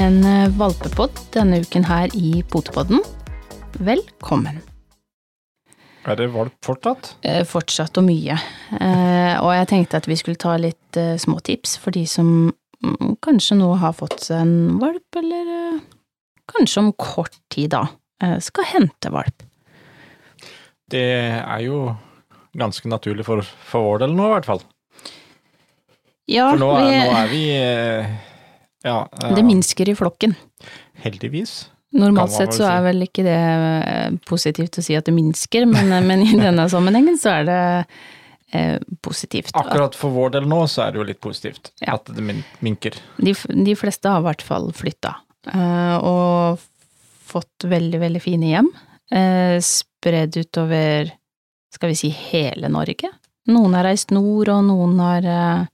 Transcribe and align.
en 0.00 0.24
eh, 0.24 0.50
valpepod 0.56 1.18
denne 1.34 1.60
uken 1.64 1.84
her 1.88 2.12
i 2.16 2.40
Potepodden. 2.48 3.02
Velkommen. 3.84 4.60
Er 6.08 6.16
det 6.16 6.30
valp 6.32 6.56
fortsatt? 6.64 7.12
Eh, 7.26 7.42
fortsatt 7.48 8.00
og 8.00 8.06
mye. 8.06 8.38
Eh, 8.78 9.34
og 9.42 9.52
jeg 9.52 9.68
tenkte 9.68 10.00
at 10.00 10.08
vi 10.08 10.16
skulle 10.16 10.40
ta 10.40 10.56
litt 10.60 10.98
eh, 10.98 11.18
småtips 11.20 11.76
for 11.82 11.92
de 11.96 12.06
som 12.08 12.30
mm, 12.48 13.18
kanskje 13.24 13.58
nå 13.60 13.74
har 13.82 13.96
fått 13.98 14.24
seg 14.24 14.40
en 14.40 14.80
valp, 14.80 15.20
eller 15.20 15.52
eh, 15.58 15.82
kanskje 16.54 16.86
om 16.86 16.92
kort 16.96 17.36
tid 17.52 17.74
da 17.76 17.84
eh, 18.24 18.38
skal 18.40 18.70
hente 18.72 19.12
valp. 19.12 19.44
Det 20.90 21.04
er 21.36 21.66
jo 21.66 21.90
ganske 22.56 22.88
naturlig 22.90 23.28
for, 23.28 23.44
for 23.44 23.92
vår 23.92 24.06
del 24.06 24.16
nå, 24.16 24.30
i 24.30 24.34
hvert 24.38 24.48
fall. 24.48 24.64
Ja, 26.30 26.48
For 26.54 26.62
nå 26.62 26.72
er, 26.78 26.88
vi, 26.88 26.98
nå 27.04 27.14
er 27.20 27.30
vi 27.30 27.44
Ja, 28.86 29.08
eh, 29.22 29.34
det 29.36 29.44
minsker 29.44 29.88
i 29.88 29.94
flokken. 29.98 30.36
heldigvis. 31.02 31.68
Normalt 31.92 32.30
sett 32.32 32.54
så 32.54 32.68
er 32.70 32.82
vel 32.84 33.02
ikke 33.02 33.24
det 33.26 33.34
eh, 33.34 34.10
positivt 34.28 34.78
å 34.78 34.82
si 34.84 34.94
at 34.94 35.08
det 35.08 35.14
minsker, 35.16 35.66
men, 35.66 35.90
eh, 35.92 36.04
men 36.06 36.22
i 36.22 36.36
denne 36.38 36.68
sammenhengen 36.70 37.16
så 37.18 37.32
er 37.40 37.48
det 37.48 37.60
eh, 38.52 38.78
positivt. 39.02 39.50
Akkurat 39.58 39.96
for 39.98 40.14
vår 40.14 40.36
del 40.36 40.46
nå 40.50 40.60
så 40.70 40.84
er 40.86 40.92
det 40.94 41.00
jo 41.02 41.08
litt 41.08 41.20
positivt 41.20 41.72
Ja. 41.82 41.96
at 41.98 42.06
det 42.14 42.22
minker. 42.62 42.94
De, 43.18 43.34
de 43.34 43.74
fleste 43.78 44.08
har 44.12 44.22
i 44.22 44.28
hvert 44.28 44.42
fall 44.46 44.70
flytta, 44.76 45.16
eh, 45.50 45.96
og 45.98 46.62
fått 47.30 47.66
veldig, 47.70 48.00
veldig 48.02 48.22
fine 48.22 48.52
hjem. 48.54 48.70
Eh, 49.10 49.58
spredd 49.62 50.36
utover, 50.38 51.10
skal 51.74 51.90
vi 51.92 51.98
si, 51.98 52.08
hele 52.30 52.70
Norge. 52.70 53.10
Noen 53.50 53.74
har 53.74 53.86
reist 53.88 54.10
nord, 54.14 54.48
og 54.52 54.62
noen 54.66 54.98
har 55.02 55.26
eh, 55.26 55.66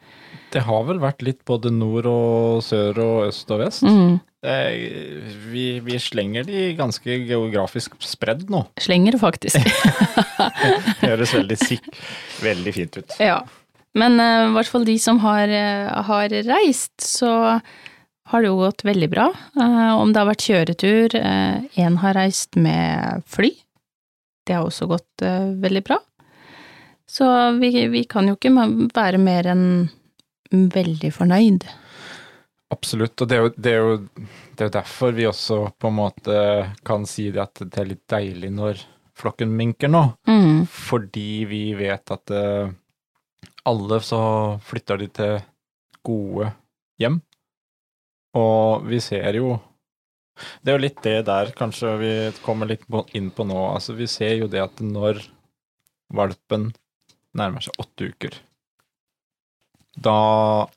Det 0.56 0.64
har 0.64 0.86
vel 0.88 1.02
vært 1.02 1.20
litt 1.26 1.42
både 1.48 1.68
nord 1.74 2.08
og 2.08 2.64
sør 2.64 3.02
og 3.04 3.26
øst 3.28 3.50
og 3.52 3.60
vest. 3.60 3.84
mm, 3.84 4.16
Eh, 4.46 5.22
vi, 5.50 5.80
vi 5.80 5.98
slenger 5.98 6.44
de 6.46 6.68
ganske 6.78 7.18
geografisk 7.26 7.96
spredd 8.04 8.46
nå. 8.52 8.62
slenger, 8.78 9.18
faktisk. 9.18 9.58
Det 11.00 11.08
høres 11.08 11.34
veldig, 11.34 11.56
sikk, 11.58 11.88
veldig 12.44 12.74
fint 12.76 13.00
ut. 13.00 13.16
ja. 13.22 13.40
Men 13.96 14.20
eh, 14.20 14.44
i 14.50 14.54
hvert 14.54 14.70
fall 14.70 14.84
de 14.86 14.98
som 15.00 15.18
har, 15.24 15.48
eh, 15.48 15.88
har 16.10 16.34
reist, 16.46 16.94
så 17.00 17.32
har 18.26 18.42
det 18.42 18.50
jo 18.50 18.60
gått 18.60 18.84
veldig 18.84 19.08
bra. 19.08 19.30
Uh, 19.54 19.94
om 20.02 20.10
det 20.10 20.18
har 20.18 20.26
vært 20.26 20.44
kjøretur, 20.48 21.14
én 21.78 21.98
har 22.02 22.16
reist 22.18 22.58
med 22.58 23.22
fly. 23.30 23.52
Det 24.46 24.56
har 24.56 24.66
også 24.66 24.88
gått 24.90 25.22
veldig 25.62 25.82
bra. 25.86 26.00
Så 27.06 27.28
vi, 27.60 27.70
vi 27.92 28.02
kan 28.10 28.26
jo 28.26 28.34
ikke 28.34 28.50
være 28.90 29.20
mer 29.22 29.46
enn 29.54 29.64
veldig 30.50 31.12
fornøyd. 31.14 31.66
Absolutt, 32.74 33.14
og 33.22 33.30
det 33.30 33.36
er, 33.36 33.44
jo, 33.44 33.52
det, 33.56 33.72
er 33.72 33.84
jo, 33.84 33.98
det 34.56 34.64
er 34.64 34.68
jo 34.70 34.74
derfor 34.74 35.14
vi 35.14 35.28
også 35.28 35.58
på 35.78 35.90
en 35.90 35.98
måte 36.00 36.38
kan 36.86 37.06
si 37.06 37.28
det 37.30 37.44
at 37.44 37.62
det 37.62 37.78
er 37.78 37.90
litt 37.92 38.06
deilig 38.10 38.50
når 38.54 38.82
flokken 39.16 39.52
minker 39.56 39.90
nå. 39.92 40.02
Mm. 40.28 40.64
Fordi 40.70 41.30
vi 41.48 41.62
vet 41.78 42.10
at 42.12 42.32
eh, 42.34 42.74
alle 43.66 44.00
så 44.04 44.20
flytter 44.66 45.00
de 45.02 45.08
til 45.20 45.38
gode 46.06 46.50
hjem. 47.00 47.20
Og 48.36 48.84
vi 48.90 49.00
ser 49.00 49.38
jo 49.38 49.56
Det 50.36 50.68
er 50.68 50.76
jo 50.76 50.82
litt 50.82 50.98
det 51.00 51.22
der 51.24 51.50
kanskje 51.56 51.94
vi 51.96 52.10
kommer 52.44 52.68
litt 52.68 52.82
inn 53.16 53.30
på 53.32 53.46
nå. 53.48 53.56
Altså 53.72 53.94
vi 53.96 54.04
ser 54.10 54.34
jo 54.36 54.50
det 54.52 54.60
at 54.60 54.82
når 54.84 55.22
valpen 56.12 56.74
nærmer 57.36 57.64
seg 57.64 57.78
åtte 57.80 58.10
uker, 58.12 58.36
da 59.96 60.68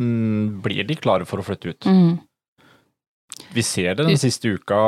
mm, 0.00 0.60
blir 0.64 0.84
de 0.88 0.96
klare 0.98 1.28
for 1.28 1.42
å 1.42 1.46
flytte 1.46 1.72
ut. 1.72 1.86
Mm. 1.86 2.20
Vi 3.52 3.62
ser 3.62 3.96
det 3.96 4.06
den 4.08 4.20
siste 4.20 4.54
uka 4.56 4.82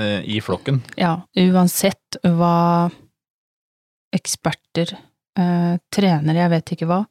eh, 0.00 0.20
i 0.28 0.40
flokken. 0.44 0.82
Ja, 1.00 1.20
uansett 1.40 2.18
hva 2.24 2.90
eksperter, 4.14 4.92
eh, 5.38 5.76
trenere, 5.92 6.42
jeg 6.42 6.52
vet 6.54 6.74
ikke 6.74 6.88
hva, 6.90 7.04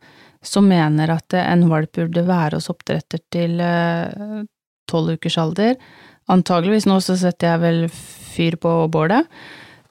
som 0.46 0.68
mener 0.70 1.14
at 1.14 1.34
eh, 1.34 1.48
en 1.54 1.66
valp 1.72 1.96
burde 1.98 2.26
være 2.28 2.60
hos 2.60 2.70
oppdretter 2.72 3.24
til 3.34 3.58
eh, 3.64 4.44
tolv 4.90 5.18
ukers 5.18 5.40
alder. 5.42 5.80
Antageligvis 6.30 6.88
nå 6.90 7.00
så 7.02 7.18
setter 7.18 7.54
jeg 7.54 7.64
vel 7.64 7.82
fyr 7.90 8.60
på 8.62 8.76
bålet, 8.94 9.26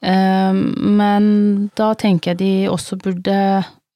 eh, 0.02 0.54
men 0.54 1.26
da 1.78 1.92
tenker 1.98 2.34
jeg 2.34 2.42
de 2.44 2.52
også 2.70 3.00
burde 3.02 3.38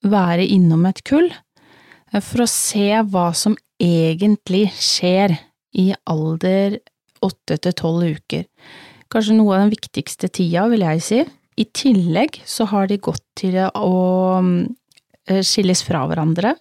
være 0.03 0.49
innom 0.51 0.87
et 0.91 1.05
kull, 1.07 1.29
eh, 1.31 1.52
for 2.21 2.45
å 2.45 2.49
se 2.51 2.89
hva 3.09 3.31
som 3.35 3.55
egentlig 3.81 4.67
skjer 4.77 5.33
i 5.81 5.93
alder 6.05 6.77
åtte 7.25 7.57
til 7.65 7.73
tolv 7.79 8.05
uker. 8.19 8.45
Kanskje 9.13 9.37
noe 9.39 9.55
av 9.57 9.63
den 9.65 9.73
viktigste 9.73 10.29
tida, 10.29 10.67
vil 10.73 10.85
jeg 10.85 11.03
si. 11.05 11.21
I 11.61 11.65
tillegg 11.77 12.41
så 12.49 12.67
har 12.71 12.89
de 12.91 12.97
gått 13.05 13.23
til 13.39 13.57
å 13.61 13.93
mm, 14.43 14.57
skilles 15.45 15.83
fra 15.87 16.05
hverandre. 16.09 16.55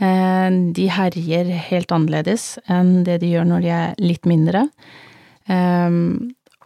Eh, 0.00 0.50
De 0.74 0.86
herjer 0.90 1.50
helt 1.70 1.92
annerledes 1.94 2.56
enn 2.70 3.02
det 3.06 3.20
de 3.22 3.32
gjør 3.34 3.46
når 3.50 3.64
de 3.66 3.72
er 3.78 3.98
litt 4.02 4.26
mindre. 4.30 4.66
Eh, 5.48 5.90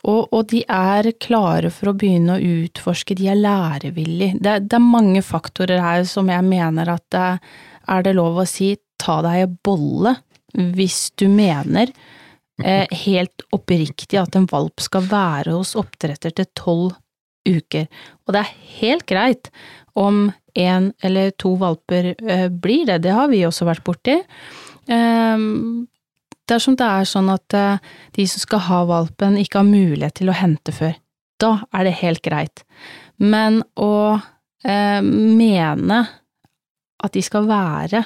Og, 0.07 0.29
og 0.31 0.45
de 0.53 0.61
er 0.71 1.09
klare 1.19 1.67
for 1.75 1.91
å 1.91 1.97
begynne 1.99 2.37
å 2.37 2.43
utforske, 2.63 3.17
de 3.19 3.27
er 3.33 3.41
lærevillige. 3.41 4.37
Det, 4.39 4.51
er- 4.53 4.61
det 4.63 4.77
er 4.79 4.85
mange 4.85 5.23
faktorer 5.25 5.81
her 5.83 6.05
som 6.07 6.29
jeg 6.31 6.45
mener 6.47 6.93
at 6.93 7.03
det, 7.11 7.41
er 7.89 8.05
det 8.07 8.17
lov 8.17 8.43
å 8.43 8.49
si 8.49 8.75
ta 9.01 9.21
deg 9.25 9.45
en 9.45 9.57
bolle 9.65 10.17
hvis 10.57 11.11
du 11.21 11.27
mener 11.29 11.91
eh, 12.63 12.87
helt 13.07 13.45
oppriktig 13.55 14.21
at 14.21 14.37
en 14.39 14.49
valp 14.51 14.83
skal 14.83 15.09
være 15.11 15.57
hos 15.57 15.75
oppdretter 15.79 16.35
til 16.37 16.49
tolv 16.59 16.95
uker. 17.47 17.87
Og 18.27 18.35
det 18.35 18.43
er 18.43 18.55
helt 18.81 19.07
greit 19.07 19.51
om 19.97 20.31
én 20.57 20.91
eller 21.05 21.35
to 21.39 21.55
valper 21.61 22.15
eh, 22.15 22.49
blir 22.49 22.87
det, 22.89 23.03
det 23.05 23.15
har 23.15 23.29
vi 23.33 23.45
også 23.47 23.69
vært 23.69 23.85
borti. 23.87 24.17
Eh, 24.89 25.45
dersom 26.51 26.77
det 26.79 26.87
er 26.87 27.09
sånn 27.09 27.31
at 27.33 27.57
eh, 27.57 27.83
de 28.17 28.27
som 28.31 28.43
skal 28.43 28.65
ha 28.69 28.85
valpen 28.89 29.39
ikke 29.41 29.61
har 29.61 29.69
mulighet 29.69 30.19
til 30.21 30.33
å 30.33 30.37
hente 30.37 30.75
før, 30.75 30.97
da 31.43 31.59
er 31.77 31.89
det 31.89 31.99
helt 32.01 32.23
greit. 32.25 32.65
Men 33.21 33.63
å 33.77 34.17
eh, 34.65 35.03
mene 35.03 36.05
at 37.05 37.13
de 37.13 37.23
skal 37.25 37.47
være 37.49 38.03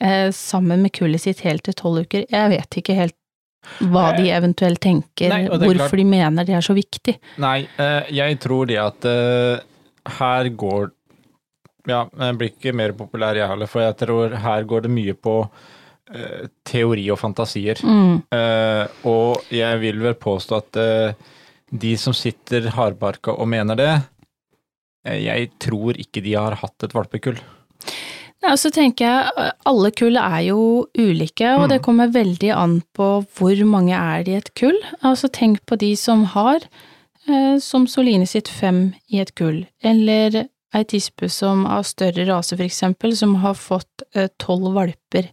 eh, 0.00 0.30
sammen 0.34 0.82
med 0.84 0.94
kullet 0.94 1.22
sitt 1.24 1.42
helt 1.46 1.64
til 1.66 1.76
tolv 1.78 2.04
uker, 2.06 2.26
jeg 2.30 2.50
vet 2.52 2.80
ikke 2.80 2.96
helt 2.98 3.16
hva 3.80 4.10
de 4.12 4.28
eventuelt 4.28 4.80
tenker, 4.84 5.32
Nei, 5.32 5.46
hvorfor 5.48 5.78
klart- 5.78 5.96
de 5.96 6.04
mener 6.04 6.44
det 6.44 6.52
er 6.54 6.64
så 6.66 6.74
viktig. 6.76 7.14
Nei, 7.40 7.66
eh, 7.80 8.10
jeg 8.12 8.36
tror 8.44 8.68
det 8.68 8.76
at 8.82 9.06
eh, 9.08 9.62
her 10.18 10.50
går 10.52 10.90
Ja, 11.88 12.06
jeg 12.16 12.36
blir 12.40 12.48
ikke 12.48 12.72
mer 12.72 12.92
populær 12.96 13.36
jeg 13.36 13.48
heller, 13.48 13.68
for 13.68 13.82
jeg 13.84 13.96
tror 14.00 14.32
her 14.40 14.62
går 14.64 14.86
det 14.86 14.90
mye 14.90 15.12
på 15.12 15.34
eh, 16.14 16.46
teori 16.64 17.10
og 17.12 17.18
fantasier. 17.20 17.80
Mm, 17.84 18.22
Uh, 18.34 18.86
og 19.08 19.44
jeg 19.52 19.78
vil 19.82 20.00
vel 20.00 20.14
påstå 20.16 20.56
at 20.56 20.78
uh, 20.80 21.34
de 21.70 21.92
som 22.00 22.14
sitter 22.16 22.70
hardbarka 22.74 23.34
og 23.36 23.48
mener 23.50 23.78
det, 23.78 23.92
eh, 25.06 25.20
jeg 25.26 25.50
tror 25.62 25.98
ikke 26.00 26.22
de 26.24 26.34
har 26.38 26.56
hatt 26.60 26.86
et 26.86 26.94
valpekull. 26.94 27.38
Ja, 28.44 28.56
så 28.60 28.68
tenker 28.68 29.06
jeg, 29.08 29.52
alle 29.64 29.90
kull 29.96 30.18
er 30.20 30.40
jo 30.44 30.58
ulike, 30.98 31.54
og 31.56 31.70
det 31.72 31.80
kommer 31.84 32.10
veldig 32.12 32.50
an 32.52 32.74
på 32.96 33.06
hvor 33.38 33.62
mange 33.64 33.96
er 33.96 34.26
det 34.26 34.34
i 34.34 34.40
et 34.42 34.50
kull. 34.58 34.76
Altså 35.00 35.30
tenk 35.32 35.62
på 35.64 35.78
de 35.80 35.94
som 35.96 36.26
har, 36.34 36.66
eh, 37.24 37.56
som 37.64 37.86
Soline 37.88 38.28
sitt, 38.28 38.50
fem 38.52 38.90
i 39.08 39.22
et 39.24 39.32
kull, 39.38 39.62
eller 39.80 40.44
ei 40.74 40.84
tispe 40.90 41.30
som 41.32 41.64
av 41.70 41.86
større 41.88 42.26
rase 42.28 42.58
for 42.58 42.66
eksempel, 42.66 43.16
som 43.16 43.38
har 43.40 43.56
fått 43.56 44.04
tolv 44.42 44.74
valper. 44.76 45.30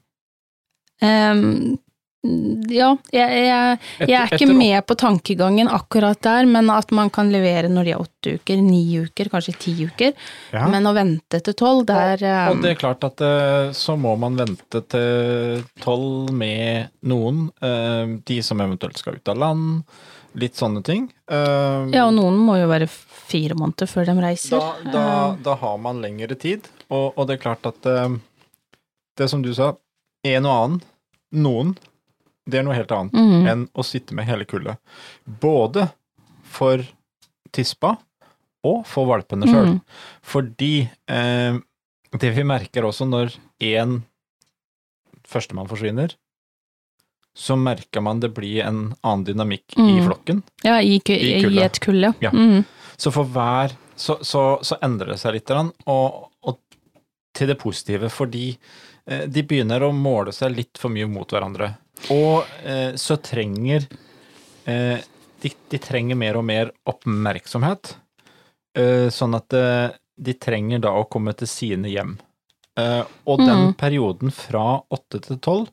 Ehm, 1.01 1.77
ja, 2.23 2.91
jeg, 3.09 3.29
jeg, 3.47 3.77
jeg 4.05 4.13
er 4.19 4.33
ikke 4.37 4.53
med 4.53 4.85
på 4.85 4.93
tankegangen 5.01 5.69
akkurat 5.73 6.19
der, 6.21 6.45
men 6.45 6.69
at 6.69 6.91
man 6.93 7.09
kan 7.13 7.31
levere 7.33 7.69
når 7.71 7.87
de 7.87 7.93
er 7.95 8.03
åtte 8.03 8.33
uker, 8.37 8.61
ni 8.61 8.83
uker, 9.01 9.29
kanskje 9.33 9.55
ti 9.57 9.73
uker, 9.89 10.13
Ja. 10.53 10.67
men 10.69 10.85
å 10.85 10.93
vente 10.93 11.39
til 11.41 11.55
tolv, 11.57 11.85
det 11.89 11.97
er 11.97 12.25
Og 12.51 12.57
og 12.59 12.61
det 12.63 12.75
er 12.75 12.79
klart 12.83 13.03
at 13.09 13.23
eh, 13.25 13.71
så 13.73 13.97
må 13.97 14.13
man 14.21 14.37
vente 14.37 14.83
til 14.93 15.63
tolv 15.81 16.29
med 16.37 16.91
noen, 17.09 17.47
eh, 17.61 18.13
de 18.29 18.39
som 18.45 18.61
eventuelt 18.61 19.01
skal 19.01 19.17
ut 19.17 19.33
av 19.33 19.37
land, 19.41 19.83
litt 20.37 20.55
sånne 20.55 20.83
ting. 20.85 21.09
Eh, 21.27 21.89
Ja, 21.95 22.05
og 22.05 22.13
noen 22.15 22.37
må 22.37 22.59
jo 22.61 22.69
være 22.69 22.87
fire 23.31 23.55
måneder 23.57 23.89
før 23.89 24.05
de 24.11 24.19
reiser. 24.21 24.59
da, 24.61 24.91
da, 24.93 25.05
da 25.41 25.55
har 25.55 25.77
man 25.81 26.01
lengre 26.05 26.37
tid, 26.37 26.69
og, 26.91 27.17
og 27.17 27.25
det 27.27 27.39
er 27.39 27.45
klart 27.49 27.65
at 27.65 27.85
eh, 27.89 28.13
det 29.17 29.27
som 29.33 29.41
du 29.41 29.49
sa, 29.57 29.73
en 30.23 30.45
og 30.45 30.53
annen, 30.61 30.81
noen, 31.33 31.73
det 32.51 32.61
er 32.61 32.67
noe 32.67 32.77
helt 32.77 32.91
annet 32.95 33.15
mm. 33.17 33.49
enn 33.51 33.65
å 33.73 33.85
sitte 33.85 34.15
med 34.17 34.27
hele 34.29 34.47
kullet. 34.49 34.79
Både 35.23 35.87
for 36.51 36.83
tispa 37.55 37.95
og 38.67 38.83
for 38.87 39.09
valpene 39.09 39.47
sjøl. 39.49 39.73
Mm. 39.73 39.77
Fordi 40.33 40.73
eh, 40.85 41.59
det 42.21 42.33
vi 42.35 42.45
merker 42.47 42.85
også 42.87 43.07
når 43.09 43.33
én 43.63 44.01
førstemann 45.31 45.69
forsvinner, 45.71 46.13
så 47.37 47.55
merker 47.55 48.03
man 48.03 48.19
det 48.19 48.33
blir 48.35 48.65
en 48.65 48.81
annen 49.01 49.23
dynamikk 49.25 49.77
i 49.77 49.81
Mm. 49.81 50.05
flokken. 50.07 50.41
Ja, 50.63 50.81
i, 50.81 50.99
I 51.07 51.13
i, 51.47 51.61
et 51.63 51.79
kull, 51.79 52.01
ja. 52.03 52.13
Ja. 52.19 52.31
Mm. 52.31 52.63
Så 52.97 53.11
for 53.11 53.23
hver 53.23 53.71
så, 53.95 54.17
så, 54.21 54.59
så 54.61 54.77
endrer 54.81 55.13
det 55.13 55.19
seg 55.21 55.37
litt, 55.37 55.49
og, 55.51 56.27
og 56.43 56.59
til 57.37 57.47
det 57.47 57.57
positive, 57.61 58.09
fordi 58.09 58.57
eh, 59.05 59.23
de 59.27 59.43
begynner 59.47 59.83
å 59.83 59.93
måle 59.95 60.33
seg 60.35 60.55
litt 60.55 60.77
for 60.81 60.91
mye 60.93 61.07
mot 61.07 61.29
hverandre. 61.31 61.75
Og 62.09 62.43
eh, 62.65 62.95
så 62.97 63.17
trenger 63.21 63.85
eh, 64.65 64.97
de, 65.41 65.51
de 65.69 65.77
trenger 65.81 66.15
mer 66.17 66.37
og 66.39 66.45
mer 66.45 66.71
oppmerksomhet, 66.89 67.95
eh, 68.77 69.07
sånn 69.13 69.35
at 69.37 69.53
eh, 69.53 69.89
de 70.21 70.33
trenger 70.37 70.79
da 70.83 70.91
å 70.97 71.05
komme 71.09 71.33
til 71.37 71.47
sine 71.49 71.89
hjem. 71.89 72.17
Eh, 72.79 73.03
og 73.27 73.39
den 73.43 73.67
Mhm. 73.67 73.73
perioden 73.77 74.31
fra 74.31 74.81
åtte 74.91 75.21
til 75.21 75.37
tolv, 75.37 75.69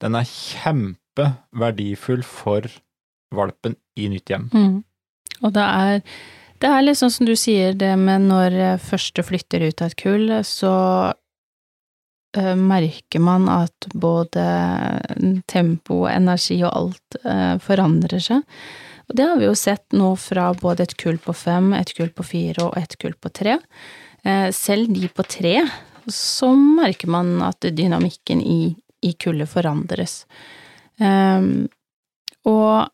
den 0.00 0.14
er 0.18 0.24
kjempeverdifull 0.24 2.22
for 2.26 2.62
valpen 3.34 3.76
i 3.96 4.08
nytt 4.08 4.30
hjem. 4.30 4.48
Mm. 4.52 4.84
Og 5.42 5.52
det 5.52 5.62
er, 5.64 6.02
det 6.60 6.70
er 6.70 6.82
litt 6.82 6.98
sånn 7.00 7.10
som 7.12 7.26
du 7.26 7.34
sier, 7.36 7.74
det 7.74 7.96
med 7.98 8.28
når 8.28 8.52
eh, 8.52 8.78
første 8.78 9.22
flytter 9.26 9.66
ut 9.68 9.82
av 9.82 9.90
et 9.90 9.96
kull, 10.00 10.28
så 10.46 10.72
merker 12.58 13.22
man 13.22 13.48
at 13.48 13.86
både 13.94 14.44
tempo, 15.46 16.04
energi 16.10 16.58
og 16.64 16.72
alt 16.72 17.18
eh, 17.22 17.54
forandrer 17.62 18.22
seg. 18.22 18.42
Og 19.08 19.18
det 19.18 19.26
har 19.28 19.38
vi 19.38 19.46
jo 19.46 19.54
sett 19.58 19.94
nå 19.94 20.14
fra 20.18 20.48
både 20.56 20.86
et 20.86 20.96
kull 21.00 21.20
på 21.22 21.34
fem, 21.36 21.72
et 21.76 21.92
kull 21.96 22.10
på 22.14 22.24
fire 22.26 22.68
og 22.68 22.78
et 22.80 22.96
kull 23.00 23.14
på 23.20 23.30
tre. 23.36 23.58
Eh, 24.24 24.48
selv 24.56 24.90
de 24.96 25.10
på 25.12 25.26
tre, 25.28 25.58
så 26.08 26.50
merker 26.56 27.12
man 27.12 27.36
at 27.44 27.64
dynamikken 27.76 28.40
i, 28.40 28.74
i 29.04 29.12
kullet 29.20 29.50
forandres. 29.50 30.24
Um, 31.00 31.66
og 32.48 32.90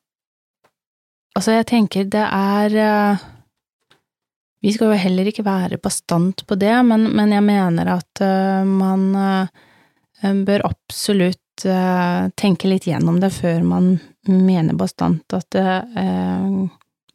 Altså, 1.38 1.54
jeg 1.54 1.68
tenker 1.70 2.08
det 2.10 2.24
er 2.26 2.74
eh, 2.82 3.20
Vi 4.60 4.72
skal 4.72 4.90
jo 4.92 4.98
heller 5.00 5.28
ikke 5.30 5.44
være 5.46 5.78
bastant 5.80 6.44
på 6.46 6.56
det, 6.60 6.74
men, 6.84 7.06
men 7.16 7.32
jeg 7.32 7.44
mener 7.46 7.94
at 7.94 8.20
uh, 8.20 8.60
man 8.68 9.06
uh, 9.16 10.34
bør 10.44 10.66
absolutt 10.68 11.64
uh, 11.64 12.28
tenke 12.36 12.68
litt 12.68 12.88
gjennom 12.90 13.22
det 13.22 13.32
før 13.32 13.64
man 13.64 13.94
mener 14.28 14.76
bastant 14.76 15.32
at 15.32 15.56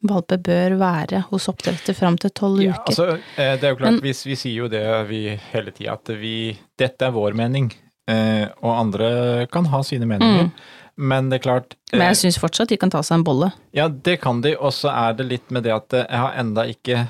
valper 0.06 0.40
bør 0.42 0.74
være 0.80 1.20
hos 1.30 1.46
oppdretter 1.50 1.94
fram 1.94 2.16
til 2.18 2.32
tolv 2.34 2.64
Ja, 2.64 2.74
uker. 2.74 2.90
altså, 2.90 3.06
det 3.38 3.62
er 3.62 3.70
jo 3.70 3.78
klart, 3.78 3.94
Men- 3.94 4.00
vi, 4.02 4.14
vi 4.26 4.36
sier 4.38 4.64
jo 4.64 4.66
det 4.68 4.82
vi 5.06 5.20
hele 5.52 5.70
tida, 5.70 5.94
at 5.94 6.10
vi 6.18 6.56
Dette 6.78 7.06
er 7.06 7.14
vår 7.14 7.38
mening, 7.38 7.70
og 8.10 8.72
andre 8.74 9.46
kan 9.54 9.70
ha 9.70 9.80
sine 9.86 10.06
meninger. 10.10 10.50
Mm. 10.50 10.50
Men 10.96 11.30
det 11.30 11.38
er 11.40 11.44
klart 11.44 11.76
Men 11.92 12.08
jeg 12.10 12.18
syns 12.24 12.38
fortsatt 12.42 12.74
de 12.74 12.78
kan 12.80 12.90
ta 12.90 13.02
seg 13.06 13.20
en 13.20 13.24
bolle. 13.26 13.52
Ja, 13.76 13.86
det 13.88 14.18
kan 14.22 14.42
de, 14.42 14.56
og 14.58 14.74
så 14.74 14.90
er 14.90 15.14
det 15.18 15.28
litt 15.30 15.54
med 15.54 15.66
det 15.68 15.74
at 15.76 15.94
jeg 16.02 16.20
har 16.22 16.34
enda 16.42 16.66
ikke 16.70 17.06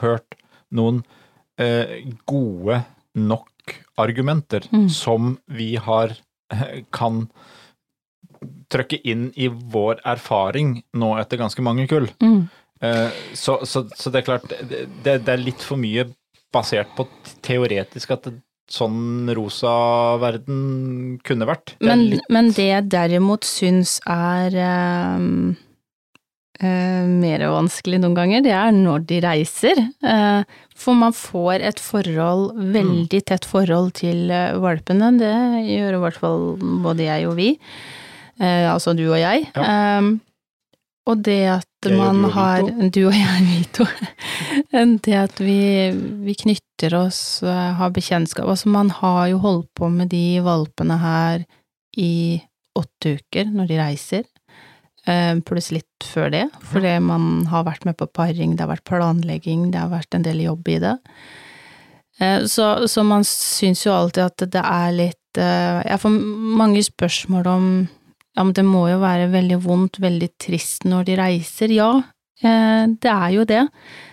hørt 0.00 0.36
noen 0.70 1.02
eh, 1.58 2.04
gode 2.28 2.82
nok 3.18 3.46
argumenter 3.98 4.64
Mm. 4.72 4.88
som 4.88 5.38
vi 5.50 5.74
har 5.76 6.12
eh, 6.52 6.82
kan 6.94 7.26
trykke 8.70 9.00
inn 9.08 9.30
i 9.36 9.48
vår 9.48 10.00
erfaring 10.06 10.82
nå 11.00 11.14
etter 11.20 11.40
ganske 11.40 11.62
mange 11.64 11.86
kull. 11.90 12.06
Mm. 12.22 12.48
Eh, 12.80 13.08
så, 13.34 13.58
så, 13.66 13.82
så 13.96 14.12
det 14.14 14.20
er 14.22 14.26
klart, 14.28 14.52
det, 14.70 14.84
det 15.24 15.32
er 15.34 15.40
litt 15.42 15.64
for 15.66 15.80
mye 15.80 16.04
basert 16.54 16.92
på 16.96 17.08
teoretisk 17.44 18.12
at 18.14 18.28
det, 18.28 18.36
sånn 18.68 19.30
rosa 19.32 19.70
verden 20.20 21.16
kunne 21.24 21.46
vært. 21.48 21.72
Det 21.80 21.88
Men, 21.88 22.02
litt- 22.12 22.26
men 22.30 22.50
det 22.52 22.66
jeg 22.68 22.88
derimot 22.92 23.46
syns 23.48 23.94
er 24.06 24.52
ehm, 24.60 25.54
eh, 26.62 27.04
mer 27.08 27.44
vanskelig 27.52 28.00
noen 28.02 28.16
ganger, 28.16 28.44
det 28.44 28.54
er 28.56 28.74
når 28.74 29.04
de 29.08 29.20
reiser. 29.24 29.80
Eh, 30.02 30.58
for 30.78 30.98
man 30.98 31.14
får 31.16 31.64
et 31.70 31.82
forhold, 31.82 32.52
veldig 32.74 33.22
tett 33.26 33.48
forhold 33.48 33.94
til 33.98 34.30
eh, 34.30 34.56
valpene. 34.62 35.12
Det 35.18 35.34
gjør 35.66 35.98
i 35.98 36.02
hvert 36.04 36.22
fall 36.22 36.48
både 36.84 37.08
jeg 37.08 37.28
og 37.30 37.38
vi. 37.40 37.52
Eh, 38.38 38.66
altså 38.70 38.94
du 38.94 39.08
og 39.08 39.18
jeg. 39.18 39.48
Ja. 39.56 39.66
Ehm, 39.66 40.18
og 41.08 41.22
det 41.24 41.40
at 41.48 41.88
Jeg 41.88 41.96
man 41.96 42.24
og 42.26 42.34
har. 42.34 42.66
Du 42.94 43.00
og 43.08 43.14
jeg, 43.16 43.44
vi 43.46 43.62
to. 43.72 43.86
det 45.06 45.16
at 45.16 45.40
vi, 45.40 45.60
vi 46.26 46.34
knytter 46.36 46.98
oss, 46.98 47.42
eh, 47.42 47.70
har 47.78 47.94
bekjentskap 47.94 48.48
Altså, 48.48 48.68
man 48.68 48.90
har 48.90 49.28
jo 49.32 49.40
holdt 49.42 49.70
på 49.78 49.88
med 49.88 50.12
de 50.12 50.40
valpene 50.44 50.98
her 51.00 51.46
i 51.98 52.40
åtte 52.78 53.16
uker 53.18 53.48
når 53.50 53.70
de 53.70 53.78
reiser, 53.80 54.24
eh, 54.24 54.37
pluss 55.48 55.70
litt 55.72 56.04
før 56.04 56.28
det, 56.34 56.44
fordi 56.68 56.98
man 57.00 57.46
har 57.48 57.64
vært 57.64 57.86
med 57.88 57.96
på 57.96 58.06
paring, 58.12 58.56
det 58.56 58.64
har 58.66 58.72
vært 58.74 58.84
planlegging, 58.90 59.70
det 59.72 59.80
har 59.80 59.88
vært 59.92 60.14
en 60.18 60.26
del 60.26 60.42
jobb 60.44 60.68
i 60.68 60.78
det. 60.82 60.96
Eh, 62.20 62.44
Så, 62.44 62.88
så 62.88 63.04
man 63.06 63.24
syns 63.24 63.86
jo 63.86 63.94
alltid 63.94 64.24
at 64.24 64.44
det 64.52 64.62
er 64.64 64.92
litt 64.92 65.38
eh, 65.38 65.80
Jeg 65.86 66.00
får 66.02 66.16
mange 66.58 66.82
spørsmål 66.82 67.46
om 67.46 67.68
ja, 68.36 68.44
men 68.44 68.52
det 68.54 68.64
må 68.66 68.84
jo 68.90 69.00
være 69.02 69.30
veldig 69.32 69.58
vondt, 69.64 69.98
veldig 69.98 70.28
trist 70.38 70.84
når 70.86 71.08
de 71.08 71.16
reiser. 71.18 71.72
Ja, 71.74 72.02
eh, 72.42 72.84
det 72.86 73.10
er 73.10 73.30
jo 73.34 73.44
det. 73.48 73.64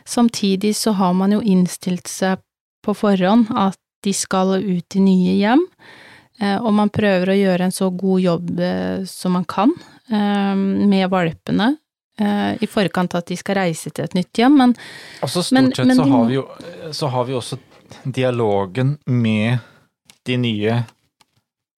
Samtidig 0.06 0.76
så 0.80 0.96
har 0.98 1.14
man 1.14 1.36
jo 1.36 1.42
innstilt 1.46 2.08
seg 2.10 2.42
på 2.86 2.96
forhånd 2.98 3.52
at 3.54 3.78
de 4.06 4.14
skal 4.14 4.56
ut 4.62 4.96
i 4.98 5.02
nye 5.02 5.36
hjem, 5.40 5.62
eh, 6.42 6.58
og 6.58 6.74
man 6.78 6.90
prøver 6.94 7.34
å 7.34 7.38
gjøre 7.38 7.68
en 7.68 7.74
så 7.74 7.92
god 7.94 8.22
jobb 8.22 8.60
eh, 8.62 9.06
som 9.10 9.34
man 9.38 9.46
kan 9.50 9.74
eh, 9.74 9.95
med 10.10 11.10
valpene 11.10 11.72
eh, 12.20 12.58
i 12.62 12.68
forkant 12.70 13.16
at 13.18 13.26
de 13.28 13.36
skal 13.40 13.56
reise 13.56 13.90
til 13.92 14.06
et 14.06 14.14
nytt 14.14 14.34
hjem, 14.38 14.58
men 14.58 14.76
Altså 15.22 15.42
Men- 15.56 15.72
stort 15.72 15.76
sett 15.82 15.88
men 15.88 15.98
så, 15.98 16.04
har 16.12 16.26
vi 16.30 16.34
jo, 16.36 16.44
så 16.92 17.08
har 17.10 17.26
vi 17.26 17.34
også 17.34 17.58
dialogen 18.06 18.98
med 19.06 19.58
de 20.26 20.38
nye 20.38 20.84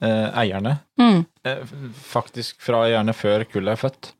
eh, 0.01 0.30
eierne. 0.40 0.78
mm, 1.00 1.25
Eh, 1.48 1.62
faktisk 1.96 2.60
fra 2.62 2.82
gjerne 2.90 3.13
før 3.16 3.46
kullet 3.48 3.72
er 3.78 3.80
født. 3.90 4.12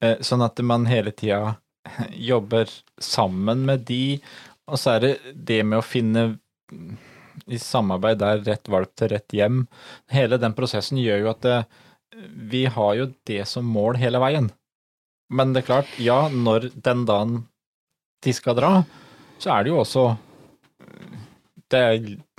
Eh, 0.00 0.16
sånn 0.22 0.44
at 0.44 0.58
man 0.62 0.86
hele 0.86 1.10
tida 1.10 1.56
jobber 2.14 2.68
sammen 3.00 3.64
med 3.66 3.80
de, 3.88 4.20
og 4.68 4.78
så 4.78 4.94
er 4.96 5.00
det 5.00 5.34
det 5.34 5.64
med 5.66 5.78
å 5.80 5.82
finne 5.82 6.38
i 7.48 7.58
samarbeid 7.58 8.18
der 8.20 8.42
rett 8.46 8.68
valp 8.70 8.94
til 8.94 9.08
rett 9.08 9.28
hjem. 9.34 9.66
Hele 10.12 10.38
den 10.38 10.54
prosessen 10.54 10.98
gjør 11.02 11.20
jo 11.24 11.30
at 11.30 11.40
det, 11.42 11.56
vi 12.50 12.64
har 12.66 12.94
jo 12.98 13.10
det 13.28 13.42
som 13.48 13.64
mål 13.68 13.98
hele 14.00 14.20
veien. 14.22 14.50
Men 15.30 15.52
det 15.52 15.62
er 15.62 15.66
klart, 15.68 15.90
ja, 16.00 16.28
når 16.32 16.70
den 16.74 17.04
dagen 17.08 17.34
de 18.24 18.32
skal 18.32 18.56
dra, 18.56 18.72
så 19.38 19.52
er 19.54 19.64
det 19.66 19.70
jo 19.74 19.82
også 19.82 20.04
Det 21.68 21.78
er 21.78 21.98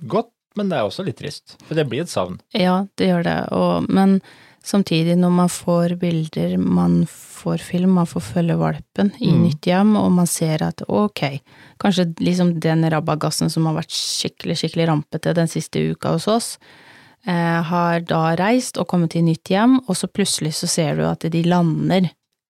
godt, 0.09 0.31
men 0.57 0.71
det 0.71 0.77
er 0.79 0.87
også 0.87 1.03
litt 1.05 1.19
trist. 1.21 1.53
For 1.67 1.77
det 1.77 1.85
blir 1.89 2.01
et 2.01 2.09
savn. 2.09 2.39
Ja, 2.57 2.87
det 2.97 3.11
gjør 3.11 3.23
det, 3.27 3.37
og, 3.53 3.85
men 3.93 4.15
samtidig 4.65 5.13
når 5.21 5.35
man 5.37 5.51
får 5.53 5.93
bilder, 6.01 6.55
man 6.57 7.03
får 7.09 7.61
film, 7.61 7.93
man 7.99 8.09
får 8.09 8.25
følge 8.25 8.57
valpen 8.57 9.13
i 9.21 9.29
Mm. 9.29 9.43
nytt 9.45 9.69
hjem, 9.69 9.95
og 10.01 10.09
man 10.11 10.27
ser 10.27 10.63
at 10.65 10.81
ok, 10.87 11.39
kanskje 11.79 12.07
liksom 12.19 12.59
den 12.59 12.89
rabagassen 12.89 13.49
som 13.53 13.69
har 13.69 13.77
vært 13.77 13.93
skikkelig, 13.93 14.57
skikkelig 14.57 14.87
rampete 14.89 15.35
den 15.37 15.47
siste 15.47 15.79
uka 15.91 16.15
hos 16.17 16.27
oss, 16.27 16.57
har 17.25 17.99
da 18.07 18.35
reist 18.39 18.77
og 18.79 18.87
kommet 18.87 19.11
til 19.11 19.25
nytt 19.27 19.51
hjem, 19.51 19.79
og 19.87 19.97
så 19.97 20.07
plutselig 20.07 20.53
så 20.55 20.69
ser 20.71 20.95
du 20.95 21.03
at 21.07 21.25
de 21.31 21.43
lander 21.43 22.09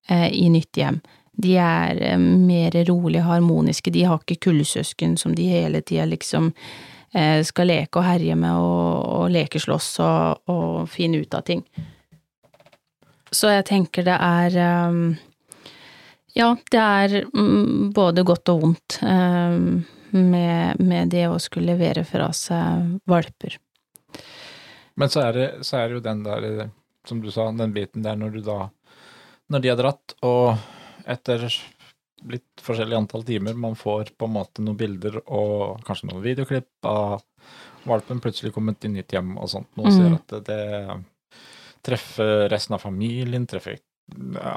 eh, 0.10 0.30
i 0.34 0.50
nytt 0.50 0.78
hjem. 0.78 1.00
De 1.40 1.56
er 1.58 2.02
eh, 2.12 2.20
mer 2.20 2.76
rolige, 2.90 3.26
harmoniske, 3.26 3.92
de 3.92 4.06
har 4.08 4.22
ikke 4.22 4.50
kullsøsken 4.50 5.18
som 5.18 5.36
de 5.36 5.48
hele 5.50 5.82
tida 5.82 6.06
liksom 6.10 6.52
eh, 7.14 7.40
skal 7.46 7.72
leke 7.72 8.02
og 8.02 8.08
herje 8.08 8.36
med 8.40 8.60
og, 8.60 9.08
og 9.22 9.32
lekeslåss 9.34 9.90
og, 10.06 10.52
og 10.52 10.92
finne 10.92 11.24
ut 11.24 11.34
av 11.34 11.48
ting. 11.48 11.64
Så 13.32 13.52
jeg 13.54 13.68
tenker 13.70 14.08
det 14.08 14.18
er 14.18 14.56
Ja, 16.34 16.48
det 16.72 16.80
er 16.82 17.28
mm, 17.30 17.92
både 17.94 18.24
godt 18.26 18.50
og 18.50 18.64
vondt 18.64 18.98
med, 19.04 20.80
med 20.82 21.12
det 21.14 21.28
å 21.30 21.38
skulle 21.42 21.76
levere 21.76 22.02
fra 22.10 22.32
seg 22.34 22.96
valper. 23.10 23.60
Men 25.00 25.12
så 25.12 25.24
er, 25.24 25.34
det, 25.38 25.48
så 25.68 25.80
er 25.80 25.88
det 25.88 26.00
jo 26.00 26.06
den 26.06 26.24
der, 26.26 26.70
som 27.08 27.22
du 27.24 27.30
sa, 27.32 27.48
den 27.56 27.76
biten 27.76 28.04
der 28.06 28.18
når 28.20 28.36
du 28.36 28.42
da 28.46 28.58
Når 29.50 29.64
de 29.64 29.70
har 29.72 29.80
dratt, 29.80 30.14
og 30.28 30.60
etter 31.10 31.48
litt 32.30 32.62
forskjellig 32.62 32.98
antall 32.98 33.24
timer 33.26 33.56
man 33.58 33.78
får 33.80 34.12
på 34.20 34.28
en 34.28 34.36
måte 34.36 34.62
noen 34.62 34.78
bilder 34.78 35.22
og 35.24 35.80
kanskje 35.88 36.10
noen 36.12 36.22
videoklipp 36.22 36.86
av 36.86 37.24
valpen 37.88 38.20
plutselig 38.22 38.52
kommet 38.54 38.84
inn 38.86 38.98
i 38.98 39.00
nytt 39.00 39.16
hjem 39.16 39.38
og 39.40 39.50
sånt, 39.50 39.72
Mm. 39.88 39.96
ser 39.96 40.18
at 40.18 40.28
det, 40.28 40.42
det 40.52 41.00
treffer 41.88 42.50
resten 42.52 42.76
av 42.76 42.84
familien, 42.84 43.48
treffer 43.48 43.80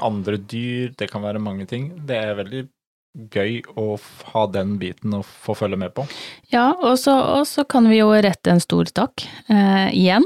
andre 0.03 0.37
dyr, 0.37 0.93
det 0.97 1.09
kan 1.09 1.23
være 1.23 1.39
mange 1.39 1.65
ting. 1.69 2.05
Det 2.05 2.17
er 2.17 2.35
veldig 2.35 2.67
gøy 3.13 3.61
å 3.77 3.97
ha 4.33 4.45
den 4.49 4.77
biten 4.81 5.13
å 5.13 5.21
få 5.23 5.55
følge 5.57 5.77
med 5.79 5.93
på. 5.95 6.05
Ja, 6.53 6.71
og 6.81 6.97
så, 6.99 7.65
kan 7.69 7.87
vi 7.89 7.99
jo 7.99 8.09
rette 8.13 8.53
en 8.53 8.63
stor 8.63 8.89
takk 8.89 9.25
eh, 9.49 9.89
igjen 9.93 10.25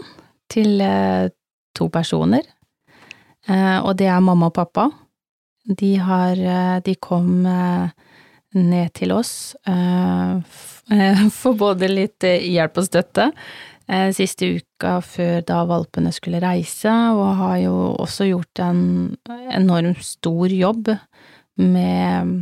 til 0.52 0.80
eh, 0.84 1.28
to 1.76 1.90
personer, 1.94 2.48
eh, 3.48 3.78
og 3.82 3.98
det 4.00 4.08
er 4.12 4.24
mamma 4.24 4.50
og 4.52 4.56
pappa. 4.56 4.88
De 5.68 5.96
har 6.00 6.40
eh, 6.40 6.78
De 6.86 6.96
kom 6.96 7.46
eh, 7.46 7.90
ned 8.58 8.94
til 8.96 9.12
oss 9.12 9.56
eh, 9.68 10.40
for 11.40 11.58
både 11.60 11.90
litt 11.92 12.24
hjelp 12.24 12.80
og 12.80 12.88
støtte 12.88 13.32
siste 14.12 14.50
uka 14.58 14.98
før 15.00 15.46
da 15.48 15.62
valpene 15.64 16.10
skulle 16.12 16.42
reise, 16.44 16.92
og 16.92 17.38
har 17.40 17.54
jo 17.62 17.76
også 18.04 18.26
gjort 18.28 18.60
en 18.60 18.82
enormt 19.56 20.04
stor 20.04 20.52
jobb 20.52 20.90
med 21.56 22.34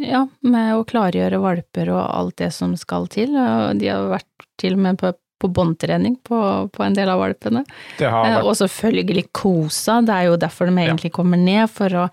ja, 0.00 0.24
med 0.40 0.74
å 0.76 0.84
klargjøre 0.88 1.40
valper 1.42 1.90
og 1.92 2.02
alt 2.02 2.38
det 2.40 2.50
som 2.56 2.76
skal 2.80 3.08
til. 3.12 3.34
De 3.78 3.90
har 3.90 4.08
vært 4.10 4.46
til 4.60 4.76
og 4.76 4.82
med 4.86 4.98
på, 5.00 5.12
på 5.40 5.48
båndtrening 5.56 6.18
på, 6.26 6.40
på 6.72 6.84
en 6.84 6.96
del 6.96 7.12
av 7.12 7.20
valpene. 7.22 7.64
Det 7.98 8.08
har 8.08 8.26
Eh, 8.26 8.34
vært 8.38 8.48
Og 8.50 8.58
selvfølgelig 8.60 9.26
kosa, 9.36 10.00
det 10.04 10.16
er 10.16 10.30
jo 10.30 10.40
derfor 10.40 10.68
de 10.70 10.76
egentlig 10.84 11.12
kommer 11.16 11.40
ned, 11.40 11.68
for 11.72 11.96
å, 11.96 12.08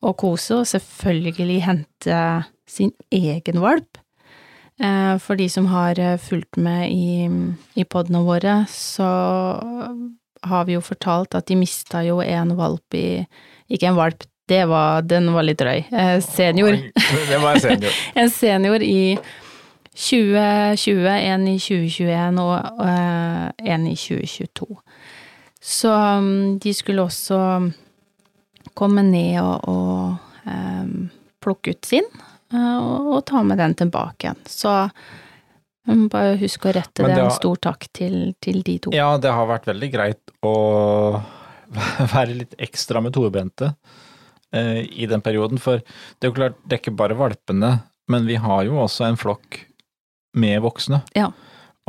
å 0.00 0.14
kose, 0.16 0.60
og 0.62 0.68
selvfølgelig 0.70 1.58
hente 1.66 2.20
sin 2.70 2.92
egen 3.10 3.60
valp. 3.60 4.00
Eh, 4.80 5.16
For 5.20 5.36
de 5.36 5.48
som 5.52 5.66
har 5.72 5.98
eh, 6.00 6.16
fulgt 6.16 6.56
med 6.56 6.88
i, 6.88 7.28
i 7.76 7.84
podene 7.84 8.22
våre, 8.24 8.62
så 8.72 9.10
har 10.48 10.64
vi 10.64 10.72
jo 10.78 10.80
fortalt 10.80 11.36
at 11.36 11.50
de 11.50 11.58
mista 11.60 12.00
jo 12.06 12.22
en 12.24 12.54
valp 12.56 12.96
i 12.96 13.26
Ikke 13.70 13.90
en 13.90 13.98
valp, 13.98 14.24
var, 14.66 15.02
den 15.02 15.30
var 15.34 15.46
litt 15.46 15.60
drøy. 15.60 15.84
Eh, 15.90 16.16
Senior. 16.24 16.76
Det 17.28 17.38
var 17.38 17.54
en 17.54 17.60
senior. 17.60 18.00
En 18.22 18.30
senior 18.30 18.82
i 18.82 19.18
2020, 19.94 21.06
en 21.06 21.46
i 21.48 21.56
2021 21.58 22.40
og 22.42 22.84
eh, 22.86 23.72
en 23.74 23.86
i 23.86 23.94
2022. 23.96 24.66
Så 25.60 25.92
um, 25.92 26.58
de 26.58 26.72
skulle 26.74 27.04
også 27.04 27.38
komme 28.74 29.04
ned 29.04 29.40
og, 29.42 29.68
og 29.68 30.48
um, 30.48 31.10
plukke 31.42 31.74
ut 31.74 31.88
sin, 31.88 32.06
og, 32.54 33.10
og 33.16 33.24
ta 33.28 33.42
med 33.44 33.60
den 33.60 33.74
tilbake 33.76 34.24
igjen. 34.24 34.40
Så 34.48 34.72
um, 35.88 36.06
bare 36.12 36.38
husk 36.40 36.64
å 36.64 36.72
rette 36.78 37.04
det 37.04 37.12
det 37.12 37.26
en 37.26 37.34
stor 37.34 37.60
takk 37.68 37.90
til, 37.92 38.32
til 38.40 38.62
de 38.64 38.78
to. 38.86 38.94
Ja, 38.96 39.12
det 39.20 39.34
har 39.36 39.50
vært 39.50 39.68
veldig 39.68 39.90
greit 39.92 40.32
å 40.46 40.54
være 42.14 42.38
litt 42.38 42.56
ekstra 42.58 43.04
med 43.04 43.14
torbente 43.18 43.74
eh, 44.54 44.80
i 44.90 45.06
den 45.10 45.22
perioden, 45.24 45.60
for 45.62 45.82
det 45.82 46.26
er 46.26 46.32
jo 46.32 46.38
klart, 46.38 46.58
det 46.64 46.76
er 46.76 46.82
ikke 46.82 46.96
bare 46.98 47.18
valpene, 47.18 47.76
men 48.10 48.26
vi 48.26 48.38
har 48.40 48.64
jo 48.66 48.80
også 48.82 49.06
en 49.08 49.20
flokk 49.20 49.62
med 50.38 50.60
voksne. 50.62 51.02
Ja. 51.18 51.30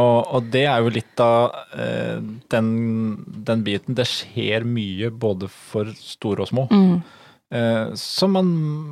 Og, 0.01 0.19
og 0.33 0.47
det 0.53 0.63
er 0.65 0.81
jo 0.81 0.93
litt 0.93 1.21
av 1.21 1.51
eh, 1.77 2.21
den, 2.53 2.69
den 3.45 3.65
biten. 3.65 3.97
Det 3.97 4.07
skjer 4.09 4.65
mye 4.65 5.11
både 5.13 5.49
for 5.51 5.89
store 5.99 6.45
og 6.45 6.49
små. 6.49 6.67
Mm. 6.71 7.01
Eh, 7.51 7.91
så 7.99 8.29
man 8.31 8.47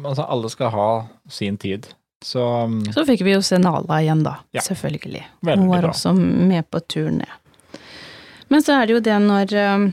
Altså, 0.06 0.26
alle 0.28 0.52
skal 0.52 0.74
ha 0.76 0.90
sin 1.32 1.58
tid. 1.58 1.88
Så 2.26 2.44
mm, 2.68 2.92
Så 2.94 3.06
fikk 3.08 3.24
vi 3.24 3.34
jo 3.34 3.42
se 3.46 3.58
Nala 3.62 4.02
igjen, 4.04 4.26
da. 4.28 4.40
Ja. 4.52 4.62
Selvfølgelig. 4.66 5.24
Veldig 5.40 5.64
Hun 5.64 5.72
var 5.72 5.88
bra. 5.88 5.94
også 5.96 6.14
med 6.20 6.68
på 6.70 6.82
turen 6.84 7.22
ned. 7.24 7.80
Men 8.50 8.66
så 8.66 8.76
er 8.80 8.90
det 8.90 8.98
jo 8.98 9.02
det 9.06 9.18
når 9.24 9.56
um, 9.78 9.90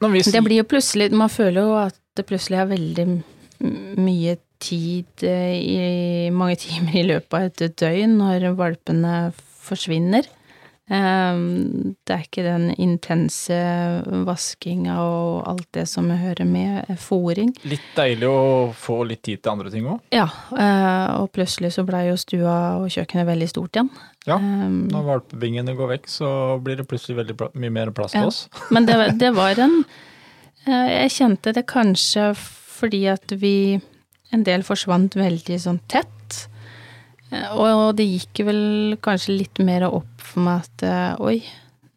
når 0.00 0.12
vi 0.14 0.22
Det 0.32 0.40
blir 0.46 0.62
jo 0.62 0.68
plutselig 0.70 1.10
Man 1.12 1.28
føler 1.28 1.66
jo 1.66 1.74
at 1.76 1.97
det 2.18 2.26
plutselig 2.28 2.58
er 2.60 2.70
veldig 2.74 3.06
mye 3.98 4.36
tid 4.62 5.22
eh, 5.26 5.54
i 5.58 6.30
mange 6.34 6.58
timer 6.64 6.98
i 6.98 7.06
løpet 7.06 7.38
av 7.38 7.46
et 7.48 7.78
døgn 7.78 8.18
når 8.20 8.50
valpene 8.58 9.14
forsvinner. 9.68 10.26
Um, 10.88 11.92
Det 12.08 12.14
er 12.14 12.22
ikke 12.24 12.44
den 12.46 12.70
intense 12.80 13.52
vaskinga 14.24 14.94
og 15.04 15.42
alt 15.50 15.66
det 15.76 15.82
som 15.90 16.08
hører 16.08 16.46
med 16.48 16.88
fòring. 16.96 17.50
litt 17.68 17.84
deilig 17.96 18.24
å 18.30 18.72
få 18.72 19.02
litt 19.04 19.20
tid 19.26 19.42
til 19.44 19.52
andre 19.52 19.68
ting 19.74 19.84
òg. 19.84 20.00
Ja, 20.16 20.24
eh, 20.56 21.20
og 21.20 21.28
plutselig 21.36 21.74
så 21.76 21.84
blei 21.84 22.06
jo 22.08 22.16
stua 22.16 22.54
og 22.80 22.88
kjøkkenet 22.94 23.28
veldig 23.28 23.48
stort 23.52 23.76
igjen. 23.76 23.90
Ja, 24.28 24.38
Um, 24.40 24.88
Når 24.92 25.04
valpebingene 25.12 25.76
går 25.76 25.88
vekk, 25.98 26.08
så 26.08 26.28
blir 26.64 26.76
det 26.80 26.88
plutselig 26.88 27.16
veldig 27.20 27.36
mye 27.54 27.70
mer 27.72 27.90
plass 27.92 28.12
til 28.12 28.20
Ja. 28.24 28.26
oss. 28.32 28.48
Men 28.70 28.86
det, 28.88 28.96
det 29.20 29.34
var 29.36 29.58
en 29.60 29.82
eh, 29.84 29.84
Jeg 30.68 31.14
kjente 31.14 31.54
det 31.56 31.66
kanskje 31.70 32.30
fordi 32.36 33.06
at 33.10 33.32
vi 33.40 33.80
En 34.28 34.42
del 34.44 34.60
forsvant 34.60 35.14
veldig 35.16 35.56
sånn 35.56 35.78
tett. 35.88 36.42
Eh, 37.32 37.48
Og 37.56 37.96
det 37.96 38.04
gikk 38.04 38.42
vel 38.44 38.98
kanskje 39.00 39.38
litt 39.38 39.58
mer 39.64 39.86
opp 39.88 40.20
for 40.20 40.44
meg 40.44 40.66
at 40.66 40.84
eh, 40.84 41.14
oi, 41.24 41.38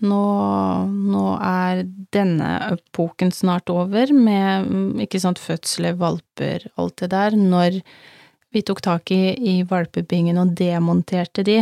nå, 0.08 0.22
nå 0.88 1.25
er 1.44 1.84
denne 2.16 2.54
epoken 2.72 3.34
snart 3.36 3.68
over 3.70 4.13
med 4.16 4.70
mm, 4.70 5.04
ikke 5.04 5.20
sant, 5.20 5.44
fødsler, 5.44 6.00
valper, 6.00 6.70
alt 6.80 7.04
det 7.04 7.12
der. 7.12 7.36
Når 7.36 7.82
vi 8.56 8.63
tok 8.63 8.80
tak 8.88 9.12
i, 9.12 9.36
i 9.36 9.58
valpebingen 9.68 10.40
og 10.40 10.56
demonterte 10.56 11.44
de, 11.48 11.60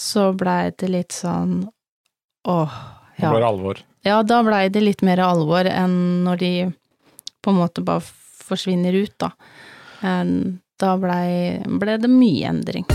så 0.00 0.30
blei 0.32 0.72
det 0.80 0.88
litt 0.88 1.12
sånn 1.12 1.66
åh, 2.48 2.80
ja. 3.20 3.28
Det 3.28 3.36
var 3.36 3.48
alvor. 3.52 3.84
Ja, 4.02 4.22
da 4.22 4.40
blei 4.42 4.68
det 4.72 4.80
litt 4.80 5.02
mer 5.04 5.20
alvor 5.20 5.66
enn 5.68 6.24
når 6.24 6.38
de 6.40 6.50
på 7.44 7.52
en 7.52 7.58
måte 7.60 7.82
bare 7.84 8.00
forsvinner 8.00 8.96
ut, 8.96 9.12
da. 9.20 9.30
Da 10.80 10.94
blei, 10.96 11.60
ble 11.80 11.96
det 12.00 12.08
mye 12.08 12.48
endring. 12.48 12.86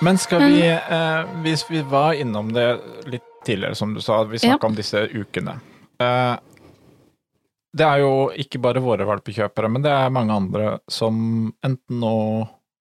Men 0.00 0.16
skal 0.16 0.46
vi 0.48 0.62
eh, 0.70 1.24
Hvis 1.44 1.66
vi 1.68 1.82
var 1.84 2.14
innom 2.16 2.52
det 2.56 2.68
litt 3.10 3.26
tidligere, 3.44 3.74
som 3.76 3.92
du 3.94 4.00
sa, 4.04 4.22
vi 4.24 4.38
snakka 4.40 4.68
om 4.70 4.76
disse 4.78 5.02
ukene. 5.12 5.58
Eh, 6.00 6.36
det 7.76 7.86
er 7.86 8.00
jo 8.02 8.12
ikke 8.38 8.60
bare 8.62 8.82
våre 8.84 9.04
valpekjøpere, 9.08 9.68
men 9.70 9.82
det 9.84 9.90
er 9.92 10.10
mange 10.14 10.34
andre 10.34 10.70
som 10.90 11.50
enten 11.66 12.00
nå 12.02 12.14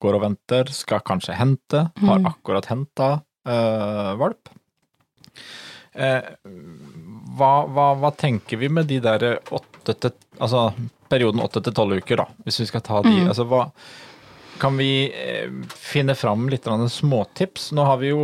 går 0.01 0.15
og 0.17 0.23
venter, 0.23 0.69
skal 0.73 1.01
kanskje 1.05 1.35
hente, 1.35 1.81
har 1.99 2.19
Mm. 2.21 2.29
akkurat 2.29 2.69
henta 2.71 3.09
eh, 3.47 4.13
valp. 4.19 4.49
Eh, 5.99 6.29
hva, 7.39 7.53
hva, 7.67 7.89
hva 7.99 8.11
tenker 8.15 8.59
vi 8.61 8.69
med 8.71 8.87
de 8.89 9.01
der 9.03 9.29
åtte 9.51 9.95
til 9.99 10.15
Altså 10.39 10.69
perioden 11.11 11.41
åtte 11.43 11.59
til 11.65 11.73
tolv 11.75 11.97
uker, 11.99 12.21
da, 12.21 12.27
hvis 12.45 12.61
vi 12.61 12.67
skal 12.69 12.83
ta 12.85 13.01
de. 13.03 13.11
Mm. 13.11 13.25
Altså 13.31 13.43
hva 13.49 13.65
kan 14.59 14.75
vi 14.79 15.07
eh, 15.07 15.49
finne 15.75 16.13
fram 16.19 16.45
litt 16.51 16.67
småtips? 16.91 17.69
Nå 17.75 17.83
har 17.87 17.97
vi 18.01 18.11
jo 18.11 18.21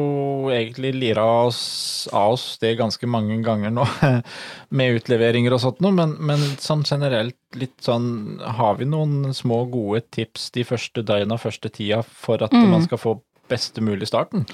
egentlig 0.51 0.93
lira 0.95 1.23
oss 1.47 2.07
av 2.13 2.35
oss 2.35 2.57
det 2.61 2.73
ganske 2.79 3.07
mange 3.07 3.37
ganger 3.43 3.71
nå, 3.71 3.85
med 4.77 4.99
utleveringer 4.99 5.55
og 5.55 5.63
sånt 5.63 5.79
noe, 5.83 5.95
men, 5.95 6.15
men 6.19 6.43
sånn 6.59 6.83
generelt 6.87 7.35
litt 7.55 7.77
sånn 7.83 8.39
Har 8.57 8.75
vi 8.79 8.87
noen 8.89 9.31
små 9.33 9.63
gode 9.71 10.03
tips 10.11 10.49
de 10.55 10.65
første 10.67 11.03
døgna, 11.07 11.39
første 11.39 11.71
tida, 11.71 12.03
for 12.03 12.43
at 12.43 12.51
Mm. 12.55 12.69
man 12.71 12.83
skal 12.83 12.99
få 13.01 13.17
beste 13.51 13.81
mulig 13.83 14.07
starten? 14.11 14.45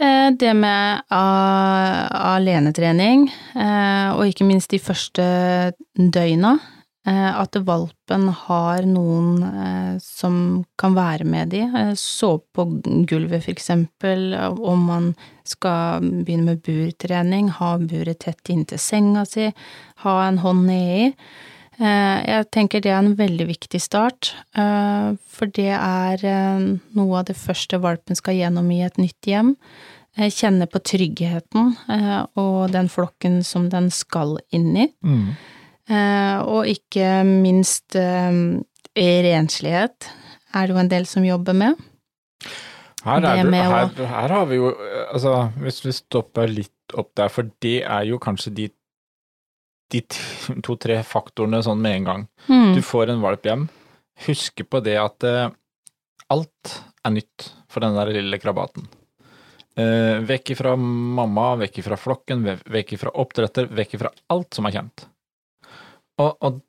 Eh, 0.00 0.30
Det 0.38 0.54
med 0.54 1.02
alenetrening, 1.10 3.28
eh, 3.54 4.12
og 4.16 4.24
ikke 4.26 4.44
minst 4.48 4.70
de 4.72 4.78
første 4.80 5.22
døgna, 5.98 6.54
eh, 7.06 7.40
at 7.40 7.56
valpen 7.66 8.28
har 8.46 8.82
noen 8.88 9.42
eh, 9.42 9.98
som 10.00 10.64
kan 10.78 10.94
være 10.94 11.24
med 11.24 11.48
de. 11.52 11.60
Eh, 11.60 11.92
Sove 11.94 12.40
på 12.54 12.64
gulvet, 13.06 13.44
for 13.44 13.52
eksempel, 13.52 14.34
om 14.64 14.78
man 14.86 15.14
skal 15.44 16.00
begynne 16.00 16.44
med 16.54 16.62
burtrening, 16.62 17.50
ha 17.50 17.76
buret 17.78 18.18
tett 18.20 18.48
inntil 18.48 18.78
senga 18.78 19.26
si, 19.26 19.52
ha 20.06 20.28
en 20.28 20.38
hånd 20.38 20.66
nedi. 20.66 21.12
Eh, 21.80 22.18
Jeg 22.28 22.50
tenker 22.52 22.82
det 22.84 22.90
er 22.92 23.00
en 23.00 23.16
veldig 23.16 23.46
viktig 23.48 23.80
start, 23.80 24.34
eh, 24.54 25.16
for 25.28 25.46
det 25.46 25.72
er 25.72 26.20
eh, 26.20 26.78
noe 26.98 27.18
av 27.18 27.24
det 27.30 27.36
første 27.38 27.80
valpen 27.80 28.14
skal 28.18 28.36
gjennom 28.36 28.68
i 28.70 28.82
et 28.84 28.98
nytt 29.00 29.26
hjem. 29.26 29.56
Kjenne 30.12 30.66
på 30.68 30.76
tryggheten 30.84 31.70
og 32.36 32.68
den 32.68 32.90
flokken 32.92 33.38
som 33.48 33.70
den 33.72 33.86
skal 33.88 34.34
inn 34.52 34.74
i. 34.76 34.84
Mm. 35.00 35.30
Og 36.52 36.68
ikke 36.68 37.22
minst 37.24 37.96
renslighet 37.96 40.10
er 40.52 40.68
det 40.68 40.74
jo 40.74 40.82
en 40.82 40.90
del 40.92 41.08
som 41.08 41.24
jobber 41.24 41.56
med. 41.56 41.80
Her, 43.06 43.24
er 43.24 43.40
du, 43.40 43.56
her, 43.56 43.88
her 44.12 44.36
har 44.36 44.44
vi 44.50 44.60
jo 44.60 44.74
Altså, 45.14 45.48
hvis 45.64 45.80
vi 45.86 45.96
stopper 45.96 46.52
litt 46.60 46.92
opp 46.92 47.14
der, 47.16 47.32
for 47.32 47.48
det 47.64 47.78
er 47.80 48.04
jo 48.10 48.20
kanskje 48.20 48.52
de, 48.52 48.68
de 49.92 50.02
to-tre 50.64 50.98
faktorene 51.06 51.62
sånn 51.64 51.82
med 51.82 51.98
en 51.98 52.08
gang. 52.08 52.24
Mm. 52.48 52.72
Du 52.76 52.82
får 52.86 53.12
en 53.12 53.22
valp 53.24 53.46
hjem. 53.46 53.68
Husk 54.26 54.64
på 54.68 54.80
det 54.84 54.96
at 55.00 55.26
eh, 55.28 55.52
alt 56.32 56.74
er 57.02 57.16
nytt 57.16 57.48
for 57.72 57.84
den 57.84 57.96
der 57.96 58.12
lille 58.14 58.40
krabaten. 58.40 58.88
Eh, 59.76 60.20
vekk 60.28 60.52
ifra 60.54 60.74
mamma, 60.76 61.54
vekk 61.62 61.80
ifra 61.80 61.96
flokken, 61.96 62.44
vekk 62.44 62.94
ifra 62.98 63.14
oppdretter, 63.22 63.70
vekk 63.72 63.96
ifra 63.96 64.12
alt 64.32 64.52
som 64.52 64.68
er 64.68 64.76
kjent. 64.76 65.06
Og, 66.20 66.36
og 66.44 66.60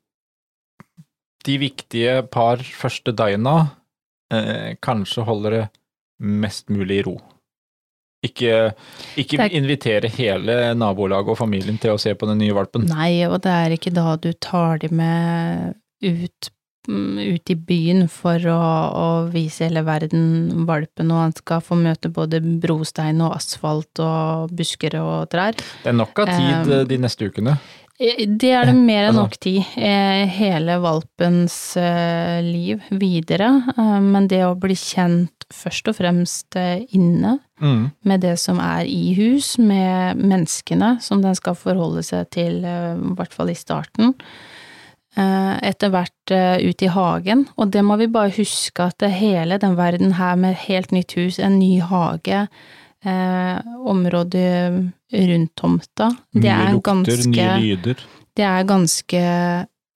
de 1.44 1.58
viktige 1.60 2.22
par 2.32 2.62
første 2.64 3.12
døgna 3.12 3.56
eh, 4.32 4.74
kanskje 4.84 5.26
holder 5.28 5.58
det 5.58 5.64
mest 6.24 6.72
mulig 6.72 7.02
i 7.02 7.06
ro. 7.10 7.18
Ikke, 8.24 8.72
ikke 9.20 9.38
er- 9.44 9.52
invitere 9.58 10.08
hele 10.16 10.54
nabolaget 10.80 11.28
og 11.34 11.38
familien 11.38 11.76
til 11.82 11.92
å 11.94 12.00
se 12.00 12.14
på 12.16 12.26
den 12.30 12.38
nye 12.40 12.54
valpen. 12.56 12.86
Nei, 12.88 13.24
og 13.28 13.42
det 13.44 13.52
er 13.52 13.76
ikke 13.76 13.92
da 13.94 14.16
du 14.16 14.30
tar 14.40 14.78
de 14.80 14.88
med 14.88 15.74
ut, 16.04 16.48
mm, 16.88 17.18
ut 17.36 17.50
i 17.52 17.54
byen 17.68 18.08
for 18.08 18.38
å, 18.48 18.56
å 19.04 19.06
vise 19.32 19.68
hele 19.68 19.84
verden 19.84 20.64
valpen, 20.68 21.12
og 21.12 21.22
han 21.26 21.36
skal 21.36 21.60
få 21.64 21.76
møte 21.80 22.08
både 22.12 22.40
brostein 22.60 23.20
og 23.24 23.36
asfalt 23.36 24.00
og 24.04 24.50
busker 24.56 24.96
og 25.02 25.28
trær. 25.32 25.52
Det 25.84 25.92
er 25.92 25.98
nok 26.00 26.18
av 26.24 26.32
tid 26.32 26.74
Um, 26.80 26.88
de 26.88 26.98
neste 27.04 27.28
ukene. 27.30 27.58
Det 27.94 28.48
er 28.50 28.66
det 28.66 28.74
mer 28.74 29.04
enn 29.06 29.14
Altså- 29.14 29.22
nok 29.22 29.36
tid. 29.38 29.60
eh, 29.78 30.24
Hele 30.26 30.80
valpens 30.82 31.76
eh, 31.78 32.40
liv 32.42 32.82
videre. 32.90 33.52
Men 34.02 34.26
det 34.26 34.40
å 34.42 34.56
bli 34.58 34.74
kjent 34.74 35.43
først 35.54 35.88
og 35.92 35.96
fremst 36.00 36.56
eh, 36.60 36.82
inne, 36.96 37.38
Mm. 37.62 37.84
med 38.04 38.20
det 38.20 38.32
som 38.42 38.58
er 38.58 38.82
i 38.90 39.12
hus, 39.14 39.52
med 39.62 40.18
menneskene 40.18 40.96
som 41.00 41.20
den 41.22 41.36
skal 41.38 41.54
forholde 41.54 42.02
seg 42.02 42.26
til, 42.34 42.64
eh, 42.66 42.96
i 42.98 43.14
hvert 43.14 43.32
fall 43.32 43.48
i 43.52 43.54
starten. 43.54 44.10
Eh, 45.16 45.58
Etter 45.70 45.92
hvert 45.94 46.32
ut 46.66 46.82
i 46.82 46.88
hagen, 46.90 47.44
og 47.56 47.70
det 47.70 47.84
må 47.86 47.96
vi 48.00 48.08
bare 48.10 48.32
huske 48.34 48.88
at 48.90 49.04
hele 49.14 49.58
den 49.62 49.76
verden 49.78 50.16
her 50.18 50.34
med 50.36 50.56
helt 50.66 50.90
nytt 50.90 51.14
hus, 51.14 51.38
en 51.38 51.60
ny 51.60 51.78
hage, 51.80 52.48
eh, 53.06 53.60
området 53.86 54.90
rundt 55.14 55.54
tomta, 55.56 56.10
det 56.34 56.42
Nye 56.42 56.50
er 56.50 56.72
lukter, 56.72 56.90
ganske 56.90 57.46
nye 57.60 57.60
lyder. 57.62 58.02
det 58.34 58.44
er 58.44 58.64
ganske 58.66 59.22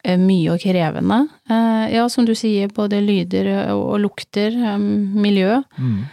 mye 0.05 0.53
og 0.55 0.61
krevende. 0.63 1.29
Eh, 1.51 1.95
Ja, 1.95 2.09
som 2.09 2.25
du 2.25 2.35
sier, 2.35 2.69
både 2.69 3.01
lyder 3.01 3.71
og 3.73 3.99
lukter, 4.01 4.53
eh, 4.53 4.79
miljø. 4.79 5.63
Mm. 5.79 6.05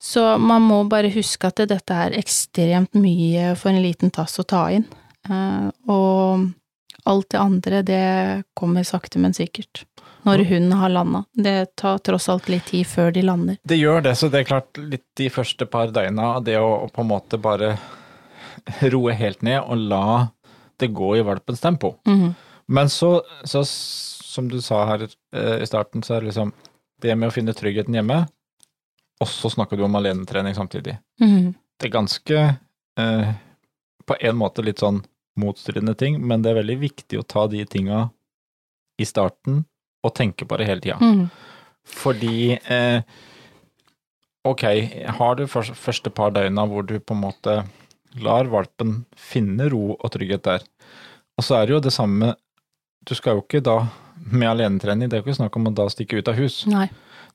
Så 0.00 0.38
man 0.38 0.62
må 0.62 0.82
bare 0.88 1.08
huske 1.10 1.46
at 1.48 1.56
dette 1.66 1.90
er 1.94 2.10
ekstremt 2.18 2.92
mye 2.94 3.54
for 3.56 3.70
en 3.70 3.82
liten 3.82 4.10
tass 4.12 4.38
å 4.38 4.44
ta 4.46 4.66
inn. 4.70 4.84
Eh, 5.30 5.70
Og 5.88 6.50
alt 7.06 7.28
det 7.30 7.40
andre, 7.40 7.82
det 7.82 8.44
kommer 8.56 8.82
sakte, 8.84 9.18
men 9.18 9.32
sikkert. 9.32 9.84
Når 10.24 10.44
hunden 10.48 10.72
har 10.72 10.88
landa. 10.88 11.24
Det 11.36 11.76
tar 11.76 11.98
tross 11.98 12.28
alt 12.28 12.48
litt 12.48 12.64
tid 12.66 12.86
før 12.86 13.12
de 13.12 13.20
lander. 13.22 13.58
Det 13.66 13.76
gjør 13.76 14.02
det, 14.02 14.14
så 14.16 14.30
det 14.30 14.40
er 14.40 14.44
klart 14.48 14.78
litt 14.78 15.04
de 15.16 15.28
første 15.28 15.66
par 15.68 15.88
døgna, 15.88 16.42
det 16.42 16.56
å, 16.56 16.88
på 16.90 17.02
en 17.02 17.08
måte 17.08 17.36
bare 17.40 17.76
roe 18.92 19.12
helt 19.12 19.42
ned 19.42 19.60
og 19.66 19.76
la 19.90 20.28
det 20.80 20.88
gå 20.96 21.16
i 21.18 21.22
valpens 21.22 21.60
tempo. 21.60 21.96
Mhm. 22.08 22.34
Men 22.66 22.90
så, 22.90 23.22
så 23.44 23.64
som 23.64 24.48
du 24.48 24.60
sa 24.62 24.84
her 24.88 25.06
eh, 25.06 25.62
i 25.62 25.66
starten, 25.68 26.02
så 26.02 26.16
er 26.16 26.24
det 26.24 26.32
liksom 26.32 26.52
det 27.02 27.14
med 27.18 27.28
å 27.28 27.34
finne 27.34 27.54
tryggheten 27.56 27.94
hjemme, 27.94 28.24
og 29.20 29.30
så 29.30 29.50
snakker 29.52 29.78
du 29.78 29.84
om 29.86 29.98
alenetrening 29.98 30.56
samtidig. 30.56 30.98
Mhm. 31.22 31.52
Det 31.74 31.88
er 31.88 31.92
ganske 31.92 32.40
eh, 33.02 33.30
på 34.06 34.16
en 34.20 34.36
måte 34.38 34.62
litt 34.62 34.78
sånn 34.82 35.02
motstridende 35.40 35.96
ting, 35.98 36.20
men 36.22 36.42
det 36.42 36.52
er 36.52 36.60
veldig 36.60 36.76
viktig 36.84 37.18
å 37.18 37.26
ta 37.26 37.48
de 37.50 37.64
tinga 37.66 38.08
i 39.02 39.06
starten 39.08 39.64
og 40.04 40.14
tenke 40.14 40.46
på 40.46 40.58
det 40.60 40.68
hele 40.68 40.84
tida. 40.84 40.98
Mhm. 41.02 41.28
Fordi 41.84 42.54
eh, 42.56 43.02
Ok, 44.44 44.62
har 45.16 45.36
du 45.38 45.46
første 45.48 46.10
par 46.12 46.34
døgna 46.36 46.66
hvor 46.68 46.84
du 46.84 46.98
på 47.00 47.14
en 47.16 47.22
måte 47.22 47.52
lar 48.20 48.48
valpen 48.52 49.06
finne 49.16 49.70
ro 49.72 49.94
og 49.94 50.10
trygghet 50.12 50.44
der, 50.44 50.66
og 51.38 51.46
så 51.46 51.56
er 51.56 51.66
det 51.66 51.72
jo 51.74 51.78
det 51.86 51.92
samme 51.96 52.34
Du 53.04 53.14
skal 53.14 53.38
jo 53.38 53.44
ikke 53.44 53.62
da, 53.64 53.78
med 54.32 54.48
alenetrening, 54.48 55.10
det 55.10 55.18
er 55.18 55.22
jo 55.22 55.28
ikke 55.28 55.40
snakk 55.42 55.56
om 55.60 55.68
å 55.68 55.74
da 55.76 55.88
stikke 55.92 56.20
ut 56.20 56.30
av 56.30 56.38
hus. 56.40 56.62
Nei, 56.70 56.88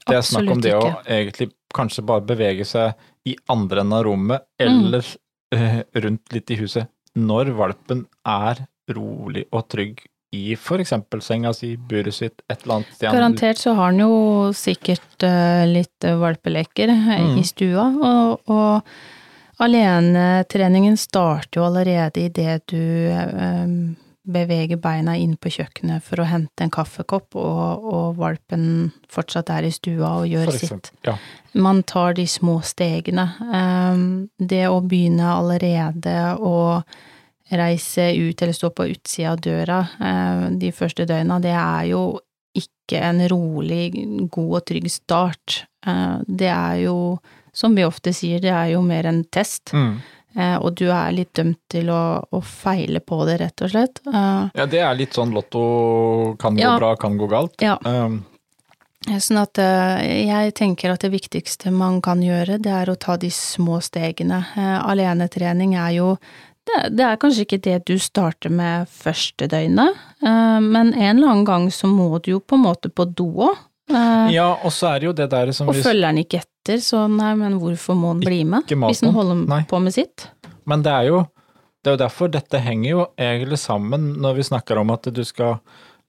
Det 0.07 0.15
er 0.17 0.25
snakk 0.25 0.51
om 0.55 0.61
det 0.63 0.71
det 0.71 0.77
å 0.79 0.93
egentlig 1.05 1.51
kanskje 1.75 2.05
bare 2.09 2.25
bevege 2.25 2.65
seg 2.65 2.93
i 3.29 3.35
andre 3.51 3.83
enden 3.83 3.97
av 3.99 4.05
rommet, 4.07 4.47
eller 4.59 5.05
eh, 5.53 5.81
rundt 6.01 6.33
litt 6.33 6.51
i 6.51 6.57
huset, 6.63 6.89
når 7.19 7.53
valpen 7.57 8.07
er 8.25 8.63
rolig 8.89 9.45
og 9.53 9.67
trygg 9.69 10.01
i 10.31 10.53
eksempel 10.53 11.21
senga 11.25 11.53
si, 11.57 11.71
buret 11.75 12.13
sitt, 12.13 12.41
et 12.49 12.61
eller 12.63 12.79
annet 12.79 12.91
sted. 12.93 13.09
Garantert 13.11 13.57
så 13.57 13.73
har 13.73 13.89
han 13.89 14.01
jo 14.01 14.51
sikkert 14.53 15.25
uh, 15.25 15.65
litt 15.65 16.05
eh, 16.05 16.17
valpeleker 16.21 16.89
eh, 16.93 17.07
Mm. 17.19 17.37
i 17.41 17.43
stua, 17.43 17.87
og, 17.89 18.51
og 18.53 19.63
alenetreningen 19.65 20.97
starter 20.97 21.59
jo 21.59 21.65
allerede 21.65 22.21
idet 22.29 22.61
du 22.69 22.77
eh, 23.09 23.65
beveger 24.29 24.77
beina 24.81 25.15
inn 25.17 25.35
på 25.41 25.51
kjøkkenet 25.57 26.05
for 26.05 26.21
å 26.21 26.27
hente 26.29 26.65
en 26.65 26.71
kaffekopp, 26.73 27.35
og, 27.39 27.85
og 27.89 28.17
valpen 28.19 28.91
fortsatt 29.11 29.49
er 29.55 29.67
i 29.67 29.73
stua 29.73 30.19
og 30.21 30.29
gjør 30.29 30.51
sitt. 30.55 30.91
ja. 31.07 31.17
Man 31.57 31.81
tar 31.89 32.13
de 32.13 32.27
små 32.29 32.59
stegene. 32.61 33.25
Eh, 33.59 34.01
det 34.37 34.65
å 34.69 34.81
begynne 34.85 35.31
allerede 35.33 36.17
å 36.37 36.57
reise 37.49 38.11
ut 38.13 38.41
eller 38.41 38.53
stå 38.53 38.69
på 38.77 38.85
utsida 38.91 39.31
av 39.33 39.39
døra 39.41 39.79
eh, 39.99 40.43
de 40.61 40.69
første 40.75 41.07
døgna, 41.09 41.39
det 41.41 41.55
er 41.57 41.87
jo 41.89 42.03
ikke 42.59 43.01
en 43.05 43.23
rolig, 43.31 43.89
god 44.29 44.55
og 44.59 44.63
trygg 44.69 44.89
start. 44.93 45.63
Eh, 45.87 46.17
det 46.27 46.51
er 46.53 46.83
jo, 46.83 46.95
som 47.53 47.73
vi 47.77 47.85
ofte 47.87 48.13
sier, 48.13 48.41
det 48.43 48.53
er 48.53 48.75
jo 48.75 48.85
mer 48.85 49.09
en 49.09 49.23
test, 49.33 49.73
Mm. 49.73 49.97
Eh, 50.35 50.55
og 50.57 50.75
du 50.75 50.85
er 50.91 51.11
litt 51.15 51.33
dømt 51.33 51.59
til 51.69 51.89
å, 51.89 52.01
å 52.31 52.41
feile 52.41 52.99
på 52.99 53.21
det, 53.25 53.39
rett 53.41 53.61
og 53.65 53.71
slett. 53.73 54.01
Eh, 54.07 54.49
Ja, 54.55 54.65
det 54.65 54.79
er 54.83 54.95
litt 54.99 55.13
sånn 55.17 55.31
lotto 55.33 56.35
kan 56.39 56.55
gå 56.55 56.61
Ja. 56.61 56.77
bra, 56.77 56.95
kan 56.95 57.17
gå 57.17 57.27
galt. 57.29 57.55
Ja. 57.61 57.77
Um, 57.85 58.25
Sånn 59.09 59.39
at 59.39 59.57
eh, 59.57 60.25
jeg 60.27 60.53
tenker 60.59 60.91
at 60.91 60.99
det 61.01 61.09
viktigste 61.13 61.71
man 61.71 62.01
kan 62.03 62.19
gjøre, 62.21 62.57
det 62.61 62.69
er 62.69 62.89
å 62.91 62.97
ta 62.99 63.15
de 63.17 63.29
små 63.31 63.79
stegene. 63.81 64.41
Alenetrening 64.83 65.73
er 65.79 65.93
jo 65.95 66.17
det, 66.67 66.99
er 67.01 67.15
kanskje 67.17 67.45
ikke 67.47 67.61
det 67.63 67.77
du 67.87 67.95
starter 67.97 68.51
med 68.53 68.89
første 68.91 69.47
døgnet, 69.49 69.95
men 70.21 70.91
en 70.93 71.15
eller 71.17 71.31
annen 71.31 71.45
gang 71.47 71.69
så 71.73 71.87
må 71.89 72.19
du 72.21 72.35
jo 72.35 72.39
på 72.43 72.59
en 72.59 72.65
måte 72.67 72.91
på 72.93 73.07
do 73.07 73.25
òg. 73.47 73.57
Ja, 73.89 74.47
og 74.63 74.71
så 74.75 74.93
er 74.93 75.01
det 75.01 75.09
jo 75.09 75.15
det 75.17 75.29
der 75.31 75.51
som 75.55 75.69
Og 75.71 75.77
vi 75.77 75.83
følger 75.85 76.11
han 76.11 76.21
ikke 76.21 76.43
etter, 76.43 76.81
så 76.83 77.07
nei, 77.09 77.33
men 77.39 77.57
hvorfor 77.61 77.97
må 77.97 78.13
han 78.13 78.23
bli 78.23 78.43
med? 78.45 78.69
Hvis 78.69 79.01
han 79.05 79.15
holder 79.15 79.43
Nei. 79.49 79.63
på 79.69 79.79
med 79.81 79.95
sitt? 79.95 80.27
Men 80.69 80.85
det 80.85 80.93
er 80.93 81.09
jo 81.09 81.23
det 81.79 81.87
er 81.87 81.95
jo 81.95 82.01
derfor 82.01 82.27
dette 82.31 82.59
henger 82.59 82.89
jo 82.89 83.03
egentlig 83.15 83.57
sammen 83.61 84.09
når 84.19 84.41
vi 84.41 84.47
snakker 84.49 84.81
om 84.81 84.91
at 84.91 85.07
du 85.15 85.21
skal 85.23 85.61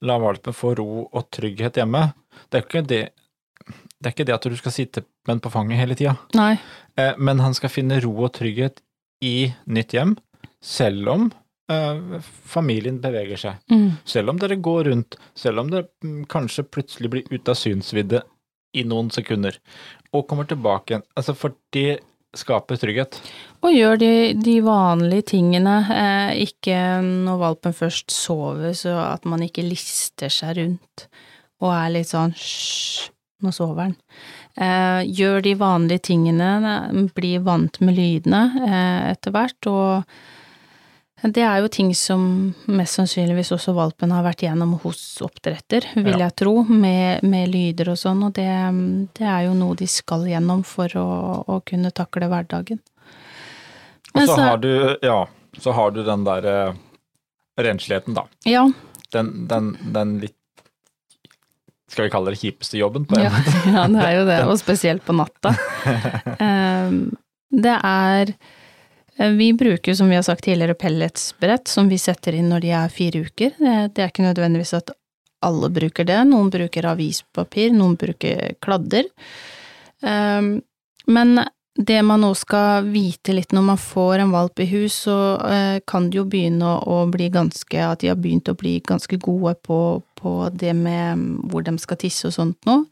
la 0.03 0.17
valpen 0.19 0.57
få 0.57 0.75
ro 0.81 1.05
og 1.07 1.29
trygghet 1.31 1.79
hjemme. 1.79 2.09
Det 2.51 2.59
er 2.59 2.67
ikke 2.67 2.83
det 2.89 3.03
det 4.01 4.09
er 4.09 4.15
ikke 4.15 4.27
det 4.27 4.35
at 4.35 4.49
du 4.49 4.57
skal 4.57 4.73
sitte 4.73 5.03
med 5.29 5.37
den 5.37 5.43
på 5.45 5.53
fanget 5.53 5.77
hele 5.77 5.95
tida, 5.95 6.15
eh, 6.97 7.13
men 7.21 7.43
han 7.45 7.53
skal 7.55 7.69
finne 7.69 7.99
ro 8.01 8.15
og 8.25 8.33
trygghet 8.33 8.81
i 9.21 9.53
nytt 9.69 9.93
hjem, 9.93 10.15
selv 10.65 11.11
om 11.13 11.27
eh, 11.71 12.29
familien 12.55 13.01
beveger 13.03 13.41
seg. 13.41 13.63
Mm. 13.73 13.89
Selv 14.09 14.35
om 14.35 14.43
dere 14.43 14.59
går 14.61 14.91
rundt, 14.91 15.17
selv 15.39 15.63
om 15.63 15.73
dere 15.73 15.89
mm, 16.05 16.25
kanskje 16.31 16.67
plutselig 16.69 17.13
blir 17.13 17.33
ute 17.33 17.55
av 17.55 17.59
synsvidde 17.59 18.23
i 18.77 18.85
noen 18.87 19.11
sekunder, 19.11 19.57
og 20.15 20.29
kommer 20.31 20.47
tilbake 20.47 20.95
igjen. 20.95 21.07
Altså, 21.19 21.35
for 21.39 21.57
det 21.75 22.01
skaper 22.37 22.79
trygghet. 22.79 23.19
Og 23.67 23.75
gjør 23.75 23.99
de, 24.01 24.13
de 24.39 24.57
vanlige 24.63 25.31
tingene, 25.35 25.77
eh, 25.95 26.43
ikke 26.47 26.77
når 27.03 27.41
valpen 27.41 27.75
først 27.77 28.15
sover, 28.15 28.73
så 28.79 28.95
at 29.09 29.27
man 29.29 29.43
ikke 29.45 29.67
lister 29.67 30.31
seg 30.33 30.61
rundt 30.61 31.09
og 31.61 31.73
er 31.75 31.91
litt 31.93 32.09
sånn 32.09 32.33
hysj, 32.33 33.11
nå 33.45 33.53
sover 33.53 33.89
han. 33.89 33.97
Eh, 34.61 35.03
gjør 35.11 35.43
de 35.45 35.55
vanlige 35.61 36.07
tingene, 36.11 36.51
bli 37.17 37.35
vant 37.45 37.81
med 37.85 37.99
lydene 37.99 38.43
eh, 38.67 39.11
etter 39.13 39.35
hvert, 39.35 39.71
og 39.71 40.15
det 41.23 41.43
er 41.45 41.59
jo 41.61 41.69
ting 41.69 41.91
som 41.95 42.55
mest 42.73 42.97
sannsynligvis 42.97 43.51
også 43.53 43.75
valpen 43.77 44.13
har 44.15 44.23
vært 44.25 44.41
gjennom 44.47 44.79
hos 44.81 45.01
oppdretter, 45.21 45.85
vil 45.97 46.15
Ja. 46.17 46.27
jeg 46.29 46.37
tro, 46.41 46.63
med, 46.65 47.23
med 47.23 47.49
lyder 47.53 47.91
og 47.93 47.99
sånn, 48.01 48.23
og 48.25 48.33
det, 48.39 48.47
det 49.19 49.27
er 49.29 49.43
jo 49.49 49.55
noe 49.59 49.77
de 49.77 49.87
skal 49.87 50.25
gjennom 50.31 50.63
for 50.65 50.89
å, 50.97 51.07
å 51.45 51.61
kunne 51.69 51.91
takle 51.93 52.29
hverdagen. 52.31 52.81
Og 54.15 54.23
så 54.25 54.35
så- 54.35 54.41
har 54.49 54.57
du, 54.59 54.71
ja, 55.03 55.27
så 55.59 55.73
har 55.77 55.91
du 55.93 56.03
den 56.05 56.25
der 56.25 56.47
eh, 56.47 56.73
rensligheten, 57.61 58.15
da. 58.15 58.25
Ja, 58.49 58.71
Den, 59.13 59.47
den, 59.51 59.73
den 59.93 60.21
litt 60.21 60.37
Skal 61.91 62.05
vi 62.07 62.11
kalle 62.15 62.31
det 62.31 62.39
kjipeste 62.39 62.79
jobben? 62.79 63.05
på 63.05 63.17
en 63.19 63.25
ja, 63.25 63.31
måte? 63.35 63.55
ja, 63.75 63.87
det 63.91 64.03
er 64.07 64.13
jo 64.15 64.25
det, 64.29 64.39
og 64.53 64.59
spesielt 64.61 65.03
på 65.05 65.13
natta. 65.19 65.51
Ehm, 66.39 67.11
Det 67.51 67.75
er 67.83 68.31
Vi 69.21 69.51
bruker, 69.53 69.95
som 69.95 70.09
vi 70.09 70.17
har 70.17 70.25
sagt 70.25 70.47
tidligere, 70.47 70.75
pelletsbrett 70.81 71.69
som 71.69 71.91
vi 71.91 71.99
setter 72.01 72.39
inn 72.39 72.49
når 72.49 72.65
de 72.65 72.71
er 72.73 72.93
fire 72.93 73.21
uker. 73.27 73.53
Det 73.59 73.77
det 73.95 74.05
er 74.05 74.13
ikke 74.13 74.25
nødvendigvis 74.25 74.73
at 74.79 74.95
alle 75.45 75.69
bruker 75.73 76.09
det. 76.09 76.19
Noen 76.29 76.51
bruker 76.53 76.89
avispapir, 76.89 77.73
noen 77.77 77.97
bruker 78.01 78.55
kladder. 78.65 79.09
Ehm, 80.03 80.61
Men 81.07 81.41
det 81.75 82.03
man 82.03 82.21
nå 82.21 82.35
skal 82.35 82.85
vite 82.93 83.33
litt 83.33 83.53
når 83.53 83.63
man 83.63 83.79
får 83.81 84.19
en 84.19 84.33
valp 84.35 84.61
i 84.61 84.67
hus, 84.69 84.95
så 85.07 85.17
eh, 85.49 85.81
kan 85.87 86.11
det 86.11 86.19
jo 86.19 86.27
begynne 86.29 86.77
å 86.87 87.07
bli 87.11 87.31
ganske 87.33 87.81
At 87.87 88.01
de 88.01 88.11
har 88.13 88.17
begynt 88.21 88.49
å 88.49 88.55
bli 88.55 88.81
ganske 88.85 89.17
gode 89.17 89.55
på, 89.65 90.03
på 90.21 90.33
det 90.53 90.75
med 90.77 91.19
mm, 91.19 91.51
hvor 91.51 91.65
de 91.65 91.77
skal 91.79 91.97
tisse 91.97 92.29
og 92.29 92.37
sånt 92.37 92.69
nå. 92.69 92.85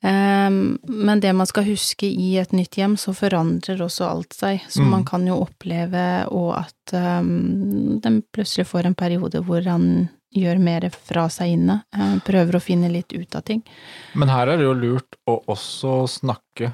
Um, 0.00 0.78
men 0.86 1.18
det 1.20 1.32
man 1.34 1.46
skal 1.50 1.64
huske 1.66 2.06
i 2.06 2.36
et 2.38 2.52
nytt 2.54 2.76
hjem, 2.78 2.94
så 2.96 3.10
forandrer 3.16 3.80
også 3.82 4.06
alt 4.06 4.36
seg. 4.36 4.60
Så 4.70 4.80
Mm. 4.84 4.90
man 4.90 5.04
kan 5.04 5.26
jo 5.26 5.40
oppleve 5.42 6.26
og 6.30 6.52
at 6.60 6.94
um, 6.94 7.98
den 8.00 8.22
plutselig 8.32 8.66
får 8.70 8.86
en 8.86 8.94
periode 8.94 9.42
hvor 9.42 9.64
han 9.66 10.08
gjør 10.36 10.58
mer 10.60 10.88
fra 10.92 11.26
seg 11.28 11.54
inne. 11.56 11.82
eh, 11.96 12.18
prøver 12.20 12.52
å 12.58 12.60
finne 12.62 12.90
litt 12.92 13.12
ut 13.12 13.34
av 13.34 13.42
ting. 13.42 13.62
Men 14.14 14.28
her 14.28 14.46
er 14.52 14.56
det 14.60 14.64
jo 14.68 14.74
lurt 14.74 15.16
å 15.26 15.38
også 15.48 16.06
snakke 16.08 16.72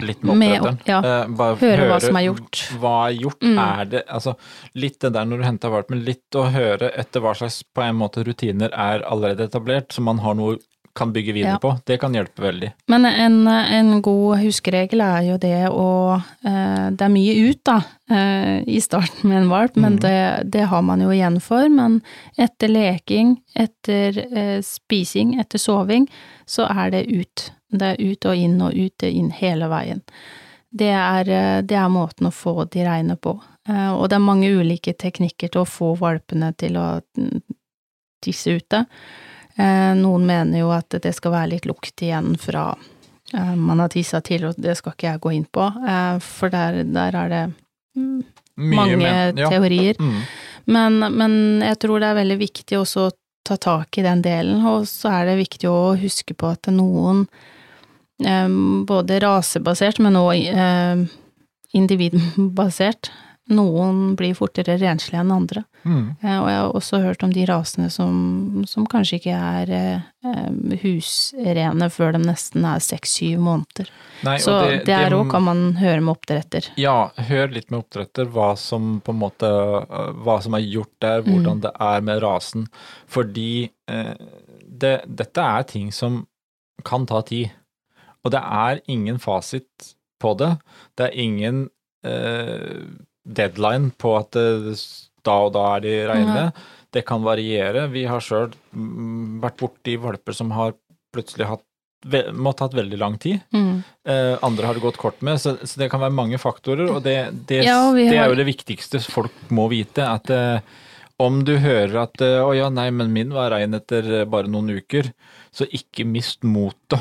litt 0.00 0.22
med 0.24 0.34
oppdretteren. 0.36 0.78
ja. 0.86 0.98
Eh, 1.04 1.26
bare 1.28 1.56
Høre 1.60 1.86
hva 1.88 2.00
som 2.00 2.16
er 2.16 2.24
gjort. 2.26 2.62
Hva 2.80 2.94
er 3.10 3.14
gjort? 3.20 3.40
Mm. 3.42 3.58
Er 3.80 3.84
det 3.84 4.02
Altså, 4.08 4.34
litt 4.74 4.98
det 5.00 5.12
der 5.12 5.24
når 5.24 5.38
du 5.38 5.44
henter 5.44 5.70
valpen, 5.70 6.04
litt 6.04 6.34
å 6.34 6.50
høre 6.50 6.90
etter 6.98 7.20
hva 7.20 7.34
slags 7.36 7.62
på 7.74 7.82
en 7.84 7.96
måte 7.96 8.24
rutiner 8.26 8.70
er 8.72 9.02
allerede 9.06 9.44
etablert, 9.48 9.88
så 9.92 10.00
man 10.02 10.18
har 10.18 10.34
noe 10.34 10.56
kan 10.96 11.12
bygge 11.14 11.34
videre 11.36 11.56
Ja. 11.56 11.58
på. 11.62 11.72
Det 11.86 11.98
kan 12.02 12.14
hjelpe 12.14 12.42
veldig. 12.42 12.72
Men 12.92 13.04
en, 13.08 13.48
en 13.48 14.02
god 14.02 14.38
huskeregel 14.42 15.02
er 15.04 15.22
jo 15.28 15.38
det 15.42 15.68
å 15.70 15.90
eh, 16.16 16.86
Det 16.90 17.04
er 17.04 17.12
mye 17.12 17.34
ut, 17.50 17.60
da, 17.64 17.76
eh, 18.10 18.62
i 18.66 18.80
starten 18.80 19.28
med 19.30 19.42
en 19.42 19.50
valp, 19.50 19.76
men 19.76 19.98
mm. 19.98 20.00
det, 20.00 20.20
det 20.52 20.64
har 20.70 20.82
man 20.82 21.02
jo 21.04 21.10
igjen 21.14 21.40
for. 21.40 21.68
Men 21.68 22.00
etter 22.36 22.72
leking, 22.72 23.36
etter 23.54 24.22
eh, 24.26 24.62
spising, 24.64 25.36
etter 25.40 25.62
soving, 25.62 26.08
så 26.46 26.68
er 26.70 26.94
det 26.94 27.04
ut. 27.10 27.50
Det 27.72 27.92
er 27.94 28.00
ut 28.00 28.26
og 28.26 28.36
inn 28.36 28.60
og 28.62 28.74
ut 28.74 29.06
og 29.06 29.20
inn 29.20 29.30
hele 29.34 29.68
veien. 29.68 30.02
Det 30.76 30.92
er, 30.92 31.28
det 31.62 31.76
er 31.78 31.88
måten 31.88 32.28
å 32.28 32.34
få 32.34 32.64
de 32.68 32.84
reine 32.84 33.16
på. 33.16 33.38
Eh, 33.68 33.92
og 33.92 34.08
det 34.08 34.18
er 34.18 34.26
mange 34.26 34.50
ulike 34.50 34.94
teknikker 34.94 35.50
til 35.52 35.64
å 35.64 35.68
få 35.68 35.94
valpene 35.98 36.52
til 36.58 36.78
å 36.78 36.88
mm, 37.18 37.40
tisse 38.24 38.56
ute. 38.58 38.84
Eh, 39.56 39.92
noen 39.96 40.26
mener 40.28 40.60
jo 40.60 40.70
at 40.74 40.98
det 41.02 41.14
skal 41.16 41.32
være 41.32 41.54
litt 41.54 41.66
lukt 41.68 42.02
igjen 42.04 42.34
fra 42.40 42.68
eh, 43.32 43.54
man 43.56 43.80
har 43.80 43.92
tissa 43.92 44.20
til, 44.24 44.44
og 44.50 44.58
det 44.60 44.74
skal 44.76 44.92
ikke 44.92 45.08
jeg 45.08 45.22
gå 45.24 45.32
inn 45.32 45.46
på, 45.48 45.68
eh, 45.80 46.16
for 46.20 46.52
der, 46.52 46.82
der 46.84 47.16
er 47.22 47.32
det 47.32 47.44
mm, 47.96 48.18
mange 48.76 48.98
men- 49.00 49.40
ja. 49.40 49.48
teorier. 49.48 49.96
Mm. 50.00 50.20
Men, 50.66 50.98
men 51.14 51.36
jeg 51.62 51.78
tror 51.80 52.02
det 52.02 52.10
er 52.10 52.20
veldig 52.20 52.38
viktig 52.40 52.80
også 52.80 53.06
å 53.06 53.14
ta 53.46 53.56
tak 53.62 53.96
i 54.00 54.02
den 54.02 54.24
delen, 54.24 54.64
og 54.66 54.88
så 54.90 55.12
er 55.20 55.28
det 55.30 55.36
viktig 55.38 55.68
å 55.70 55.94
huske 56.00 56.34
på 56.34 56.48
at 56.50 56.66
noen, 56.74 57.28
både 58.88 59.20
rasebasert, 59.22 60.00
men 60.02 60.16
òg 60.18 61.06
individbasert, 61.76 63.12
noen 63.48 64.16
blir 64.18 64.34
fortere 64.34 64.74
renslige 64.80 65.20
enn 65.22 65.30
andre. 65.30 65.62
Mm. 65.86 66.16
Eh, 66.20 66.38
Og 66.40 66.48
jeg 66.50 66.56
har 66.58 66.72
også 66.74 66.98
hørt 67.04 67.22
om 67.22 67.30
de 67.32 67.44
rasene 67.46 67.90
som, 67.94 68.64
som 68.66 68.86
kanskje 68.90 69.20
ikke 69.20 69.36
er 69.38 69.70
eh, 69.76 70.80
husrene 70.82 71.88
før 71.94 72.16
de 72.16 72.20
nesten 72.24 72.64
er 72.66 72.82
seks-syv 72.82 73.38
måneder. 73.46 73.90
Nei, 74.26 74.36
Så 74.42 74.56
det, 74.86 74.92
er 74.96 75.14
òg 75.14 75.30
kan 75.30 75.44
man 75.46 75.60
høre 75.80 76.00
med 76.02 76.14
oppdretter. 76.16 76.70
Ja, 76.80 77.10
hør 77.28 77.52
litt 77.54 77.70
med 77.70 77.84
oppdretter 77.84 78.26
hva 78.34 78.52
som 78.58 78.96
på 79.04 79.14
en 79.14 79.20
måte 79.20 79.46
øh, 79.50 80.12
Hva 80.26 80.38
som 80.44 80.56
er 80.58 80.64
gjort 80.66 80.92
der, 81.02 81.22
hvordan 81.22 81.56
Mm. 81.56 81.62
det 81.62 81.72
er 81.80 82.00
med 82.02 82.22
rasen. 82.22 82.66
Fordi 83.06 83.70
eh, 83.88 84.14
det, 84.66 84.94
dette 85.06 85.40
er 85.40 85.62
ting 85.70 85.92
som 85.94 86.24
kan 86.84 87.06
ta 87.06 87.22
tid. 87.22 87.50
Og 88.24 88.32
det 88.34 88.40
er 88.42 88.80
ingen 88.90 89.18
fasit 89.22 89.92
på 90.20 90.34
det. 90.40 90.56
Det 90.98 91.06
er 91.06 91.20
ingen 91.22 91.68
eh, 92.04 92.82
deadline 93.26 93.92
på 93.98 94.14
at 94.18 94.36
da 95.26 95.36
og 95.42 95.52
da 95.56 95.68
er 95.74 95.84
de 95.84 95.94
reine. 96.08 96.48
Det 96.94 97.02
kan 97.08 97.24
variere. 97.26 97.88
Vi 97.92 98.06
har 98.08 98.22
sjøl 98.22 98.52
vært 99.42 99.58
borti 99.60 99.96
valper 100.00 100.36
som 100.36 100.52
har 100.54 100.76
plutselig 101.14 101.48
hatt 101.50 101.64
måtte 102.36 102.62
hatt 102.62 102.74
veldig 102.76 102.98
lang 103.00 103.16
tid. 103.18 103.40
Mm. 103.56 103.80
Uh, 104.06 104.36
andre 104.46 104.68
har 104.68 104.76
det 104.76 104.82
gått 104.84 104.98
kort 105.00 105.22
med, 105.26 105.40
så, 105.42 105.56
så 105.66 105.80
det 105.80 105.88
kan 105.90 105.98
være 106.04 106.14
mange 106.14 106.38
faktorer, 106.38 106.92
og 106.92 107.00
det, 107.02 107.16
det, 107.48 107.64
Ja, 107.66 107.80
og 107.88 107.96
det 107.98 108.12
har... 108.12 108.28
er 108.28 108.30
jo 108.30 108.38
det 108.38 108.46
viktigste 108.46 109.00
folk 109.02 109.34
må 109.50 109.64
vite. 109.72 110.04
At 110.06 110.30
uh, 110.30 110.60
om 111.22 111.40
du 111.48 111.56
hører 111.60 111.96
at 112.04 112.20
eh, 112.24 112.42
'å 112.44 112.52
ja, 112.56 112.68
nei, 112.72 112.90
men 112.92 113.12
min 113.14 113.32
var 113.32 113.54
rein 113.54 113.76
etter 113.76 114.04
eh, 114.20 114.28
bare 114.28 114.50
noen 114.52 114.74
uker', 114.76 115.12
så 115.52 115.64
ikke 115.64 116.04
mist 116.04 116.44
motet. 116.44 117.00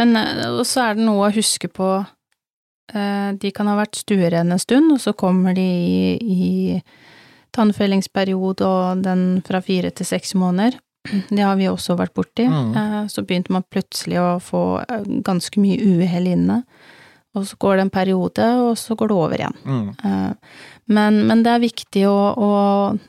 Men 0.00 0.16
eh, 0.16 0.62
så 0.64 0.86
er 0.86 0.96
det 0.96 1.04
noe 1.04 1.28
å 1.28 1.34
huske 1.34 1.68
på 1.68 1.90
eh, 2.00 2.08
De 2.92 3.50
kan 3.54 3.68
ha 3.70 3.76
vært 3.78 4.00
stuerene 4.00 4.56
en 4.56 4.62
stund, 4.62 4.92
og 4.92 5.00
så 5.00 5.12
kommer 5.14 5.54
de 5.54 5.62
i, 5.62 6.16
i 6.20 6.82
tannfellingsperiode 7.56 8.66
og 8.66 9.02
den 9.04 9.42
fra 9.46 9.60
fire 9.64 9.90
til 9.94 10.06
seks 10.08 10.34
måneder. 10.38 10.78
Det 11.30 11.42
har 11.42 11.56
vi 11.58 11.68
også 11.70 11.96
vært 11.98 12.14
borti. 12.16 12.46
Mm. 12.50 12.72
Eh, 12.76 13.02
Så 13.08 13.24
begynte 13.26 13.52
man 13.54 13.64
plutselig 13.72 14.20
å 14.20 14.38
få 14.42 14.64
eh, 14.84 15.06
ganske 15.26 15.60
mye 15.62 15.78
uhell 15.80 16.28
inne. 16.34 16.62
Og 17.38 17.44
så 17.46 17.56
går 17.62 17.76
det 17.78 17.82
en 17.86 17.92
periode, 17.94 18.46
og 18.66 18.72
så 18.78 18.96
går 18.98 19.08
det 19.12 19.16
over 19.16 19.38
igjen. 19.38 19.58
Mm. 19.64 19.88
Eh, 20.04 20.54
Men, 20.90 21.20
men 21.28 21.44
det 21.46 21.50
er 21.52 21.60
viktig 21.62 22.00
å, 22.10 22.14
å 22.34 22.48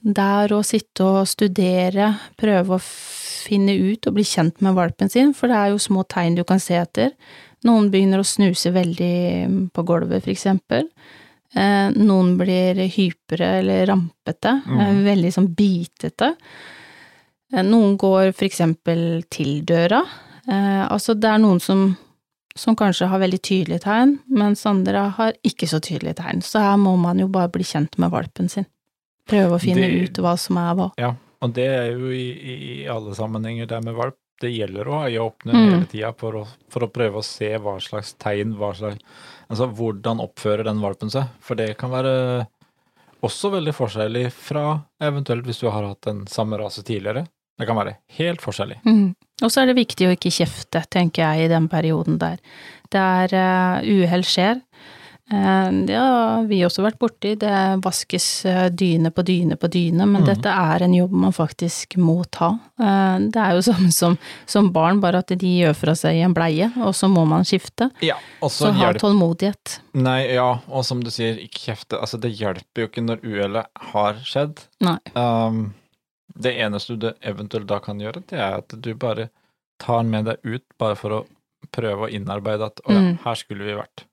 der 0.06 0.52
å 0.54 0.60
sitte 0.62 1.02
og 1.02 1.24
studere, 1.26 2.12
prøve 2.38 2.76
å 2.78 2.84
finne 2.84 3.74
ut 3.74 4.06
og 4.06 4.14
bli 4.20 4.26
kjent 4.28 4.62
med 4.62 4.76
valpen 4.78 5.10
sin, 5.10 5.32
for 5.34 5.50
det 5.50 5.58
er 5.58 5.72
jo 5.72 5.80
små 5.82 6.04
tegn 6.06 6.36
du 6.38 6.44
kan 6.46 6.62
se 6.62 6.78
etter. 6.78 7.16
Noen 7.64 7.90
begynner 7.92 8.20
å 8.20 8.26
snuse 8.26 8.72
veldig 8.74 9.72
på 9.74 9.84
gulvet, 9.86 10.24
for 10.24 10.32
eksempel. 10.34 10.88
Eh, 11.54 11.90
Noen 11.98 12.38
blir 12.40 12.76
hypere 12.90 13.60
eller 13.60 13.86
rampete, 13.88 14.62
eh, 14.66 14.72
Mhm. 14.72 15.04
veldig 15.06 15.32
sånn 15.34 15.50
bitete. 15.56 16.36
Eh, 17.54 17.62
Noen 17.64 17.98
går 17.98 18.32
for 18.34 18.46
eksempel 18.46 19.24
til 19.30 19.62
døra. 19.64 20.02
Altså, 20.48 21.14
det 21.20 21.30
er 21.30 21.38
noen 21.38 21.60
som 21.62 21.98
som 22.54 22.76
kanskje 22.76 23.08
har 23.08 23.18
veldig 23.20 23.40
tydelige 23.42 23.80
tegn, 23.86 24.20
mens 24.30 24.66
andre 24.66 25.10
har 25.10 25.32
ikke 25.42 25.68
så 25.70 25.80
tydelige 25.80 26.16
tegn. 26.16 26.42
Så 26.44 26.60
her 26.60 26.76
må 26.76 26.98
man 27.00 27.18
jo 27.18 27.28
bare 27.30 27.48
bli 27.48 27.64
kjent 27.64 27.98
med 27.98 28.12
valpen 28.12 28.50
sin. 28.50 28.66
Prøve 29.26 29.52
å 29.56 29.62
finne 29.62 29.88
Det- 29.88 30.10
ut 30.10 30.14
hva 30.22 30.38
som 30.38 30.58
er 30.58 30.76
hva. 30.76 30.92
Ja, 30.98 31.16
og 31.42 31.54
det 31.54 31.66
er 31.70 31.92
jo 31.98 32.08
i, 32.10 32.84
i 32.84 32.88
alle 32.88 33.16
sammenhenger 33.16 33.68
der 33.68 33.80
med 33.82 33.96
valp. 33.96 34.16
Det 34.42 34.50
gjelder 34.50 34.88
å 34.90 34.98
ha 35.00 35.10
øye 35.10 35.22
åpne 35.22 35.54
Mm. 35.54 35.68
hele 35.70 35.90
tida 35.92 36.14
for, 36.18 36.48
for 36.70 36.88
å 36.88 36.92
prøve 36.92 37.22
å 37.22 37.26
se 37.26 37.52
hva 37.62 37.76
slags 37.80 38.16
tegn, 38.22 38.56
hva 38.58 38.74
slags 38.78 38.98
Altså 39.52 39.68
hvordan 39.68 40.22
oppfører 40.24 40.64
den 40.64 40.80
valpen 40.80 41.10
seg. 41.12 41.28
For 41.44 41.60
det 41.60 41.74
kan 41.78 41.92
være 41.92 42.48
også 43.22 43.52
veldig 43.52 43.74
forskjellig 43.76 44.30
fra 44.32 44.80
eventuelt 45.04 45.44
hvis 45.46 45.60
du 45.60 45.68
har 45.68 45.84
hatt 45.90 46.08
en 46.08 46.22
samme 46.32 46.56
rase 46.62 46.86
tidligere. 46.88 47.26
Det 47.60 47.68
kan 47.68 47.76
være 47.78 47.98
helt 48.18 48.42
forskjellig. 48.42 48.80
Mm. 48.88 49.12
Og 49.44 49.52
så 49.52 49.62
er 49.62 49.70
det 49.70 49.76
viktig 49.78 50.08
å 50.08 50.14
ikke 50.16 50.32
kjefte, 50.34 50.86
tenker 50.90 51.26
jeg, 51.26 51.46
i 51.46 51.52
den 51.52 51.68
perioden 51.70 52.18
der. 52.22 52.40
Der 52.96 53.36
uh, 53.36 53.84
uhell 53.84 54.24
skjer. 54.26 54.64
Eh, 55.32 55.72
det 55.88 55.96
har 55.96 56.44
vi 56.50 56.60
også 56.66 56.84
vært 56.84 57.00
borti. 57.00 57.34
Det 57.40 57.54
vaskes 57.84 58.28
eh, 58.50 58.66
dyne 58.76 59.12
på 59.16 59.24
dyne 59.26 59.56
på 59.60 59.70
dyne, 59.72 60.06
men 60.06 60.26
mm. 60.26 60.28
dette 60.28 60.52
er 60.52 60.86
en 60.86 60.96
jobb 60.96 61.16
man 61.24 61.36
faktisk 61.36 61.96
må 62.02 62.18
ta. 62.28 62.52
Eh, 62.82 63.18
det 63.32 63.40
er 63.40 63.56
jo 63.56 63.64
samme 63.70 63.92
som, 63.96 64.18
som 64.50 64.72
barn, 64.76 65.02
bare 65.04 65.24
at 65.24 65.32
de 65.32 65.54
gjør 65.62 65.78
fra 65.78 65.96
seg 65.98 66.20
i 66.20 66.24
en 66.28 66.36
bleie, 66.36 66.72
og 66.84 66.96
så 66.98 67.10
må 67.12 67.24
man 67.30 67.48
skifte. 67.48 67.92
Ja, 68.04 68.20
så 68.52 68.74
ha 68.76 68.92
tålmodighet. 69.00 69.80
Nei, 69.98 70.20
ja, 70.36 70.50
og 70.68 70.86
som 70.88 71.04
du 71.04 71.12
sier, 71.14 71.40
ikke 71.40 71.72
kjefte. 71.72 72.00
Altså, 72.02 72.20
det 72.22 72.34
hjelper 72.36 72.86
jo 72.86 72.92
ikke 72.92 73.06
når 73.06 73.24
uhellet 73.24 73.86
har 73.94 74.20
skjedd. 74.28 74.66
Nei. 74.84 74.98
Um, 75.16 75.70
det 76.42 76.56
eneste 76.64 76.96
du 77.00 77.12
eventuelt 77.28 77.68
da 77.72 77.80
kan 77.84 78.00
gjøre, 78.02 78.24
det 78.30 78.40
er 78.40 78.62
at 78.62 78.76
du 78.76 78.94
bare 79.00 79.30
tar 79.82 80.04
den 80.04 80.12
med 80.14 80.28
deg 80.30 80.44
ut, 80.46 80.64
bare 80.80 80.96
for 81.00 81.22
å 81.22 81.26
prøve 81.72 82.08
å 82.08 82.12
innarbeide 82.12 82.68
at 82.72 82.82
å 82.86 82.94
ja, 82.94 83.02
Mm. 83.02 83.18
her 83.24 83.36
skulle 83.40 83.66
vi 83.68 83.76
vært. 83.78 84.06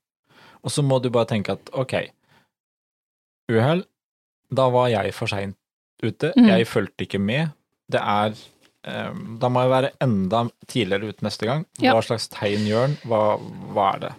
Og 0.63 0.71
så 0.73 0.83
må 0.83 0.97
du 1.01 1.09
bare 1.13 1.29
tenke 1.29 1.53
at 1.55 1.69
ok, 1.73 1.93
uhell, 3.51 3.83
da 4.51 4.67
var 4.73 4.89
jeg 4.91 5.13
for 5.15 5.27
seint 5.31 5.55
ute, 6.03 6.31
Mm. 6.37 6.47
jeg 6.47 6.67
fulgte 6.67 7.05
ikke 7.05 7.19
med. 7.19 7.51
Det 7.91 7.99
er 7.99 8.33
um, 8.87 9.37
Da 9.39 9.49
må 9.49 9.61
jeg 9.65 9.69
være 9.73 9.91
enda 10.01 10.43
tidligere 10.67 11.09
ute 11.11 11.25
neste 11.25 11.45
gang. 11.49 11.65
Ja. 11.81 11.93
Hva 11.93 12.01
slags 12.05 12.29
tegn 12.31 12.65
gjør 12.67 12.87
den? 12.87 12.97
Hva, 13.09 13.21
hva 13.73 13.87
er 13.95 13.99
det? 13.99 14.11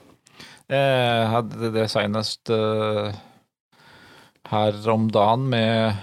Jeg 0.70 1.28
hadde 1.32 1.70
det 1.74 1.86
senest 1.90 2.50
uh, 2.54 3.10
her 4.50 4.76
om 4.92 5.08
dagen 5.10 5.48
med 5.50 5.96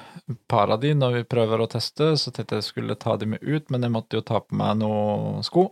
par 0.52 0.68
av 0.74 0.82
de 0.84 0.92
når 0.98 1.14
vi 1.22 1.24
prøver 1.24 1.62
å 1.64 1.70
teste, 1.72 2.18
så 2.20 2.34
tenkte 2.36 2.58
jeg 2.60 2.66
skulle 2.68 2.98
ta 3.00 3.16
de 3.16 3.26
med 3.32 3.40
ut, 3.48 3.70
men 3.72 3.82
jeg 3.86 3.94
måtte 3.94 4.18
jo 4.20 4.26
ta 4.28 4.42
på 4.44 4.58
meg 4.60 4.76
noen 4.82 5.40
sko. 5.48 5.70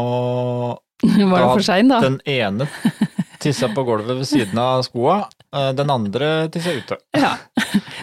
Og 0.00 0.78
Var 1.02 1.36
det 1.40 1.50
for 1.50 1.64
sein, 1.64 1.88
da? 1.90 1.98
den 2.04 2.20
ene 2.28 2.66
tissa 3.40 3.68
på 3.74 3.84
gulvet 3.88 4.18
ved 4.20 4.28
siden 4.28 4.58
av 4.60 4.82
skoa, 4.86 5.20
eh, 5.54 5.70
den 5.76 5.90
andre 5.92 6.48
tissa 6.52 6.74
ute. 6.76 6.98
Ja. 7.16 7.34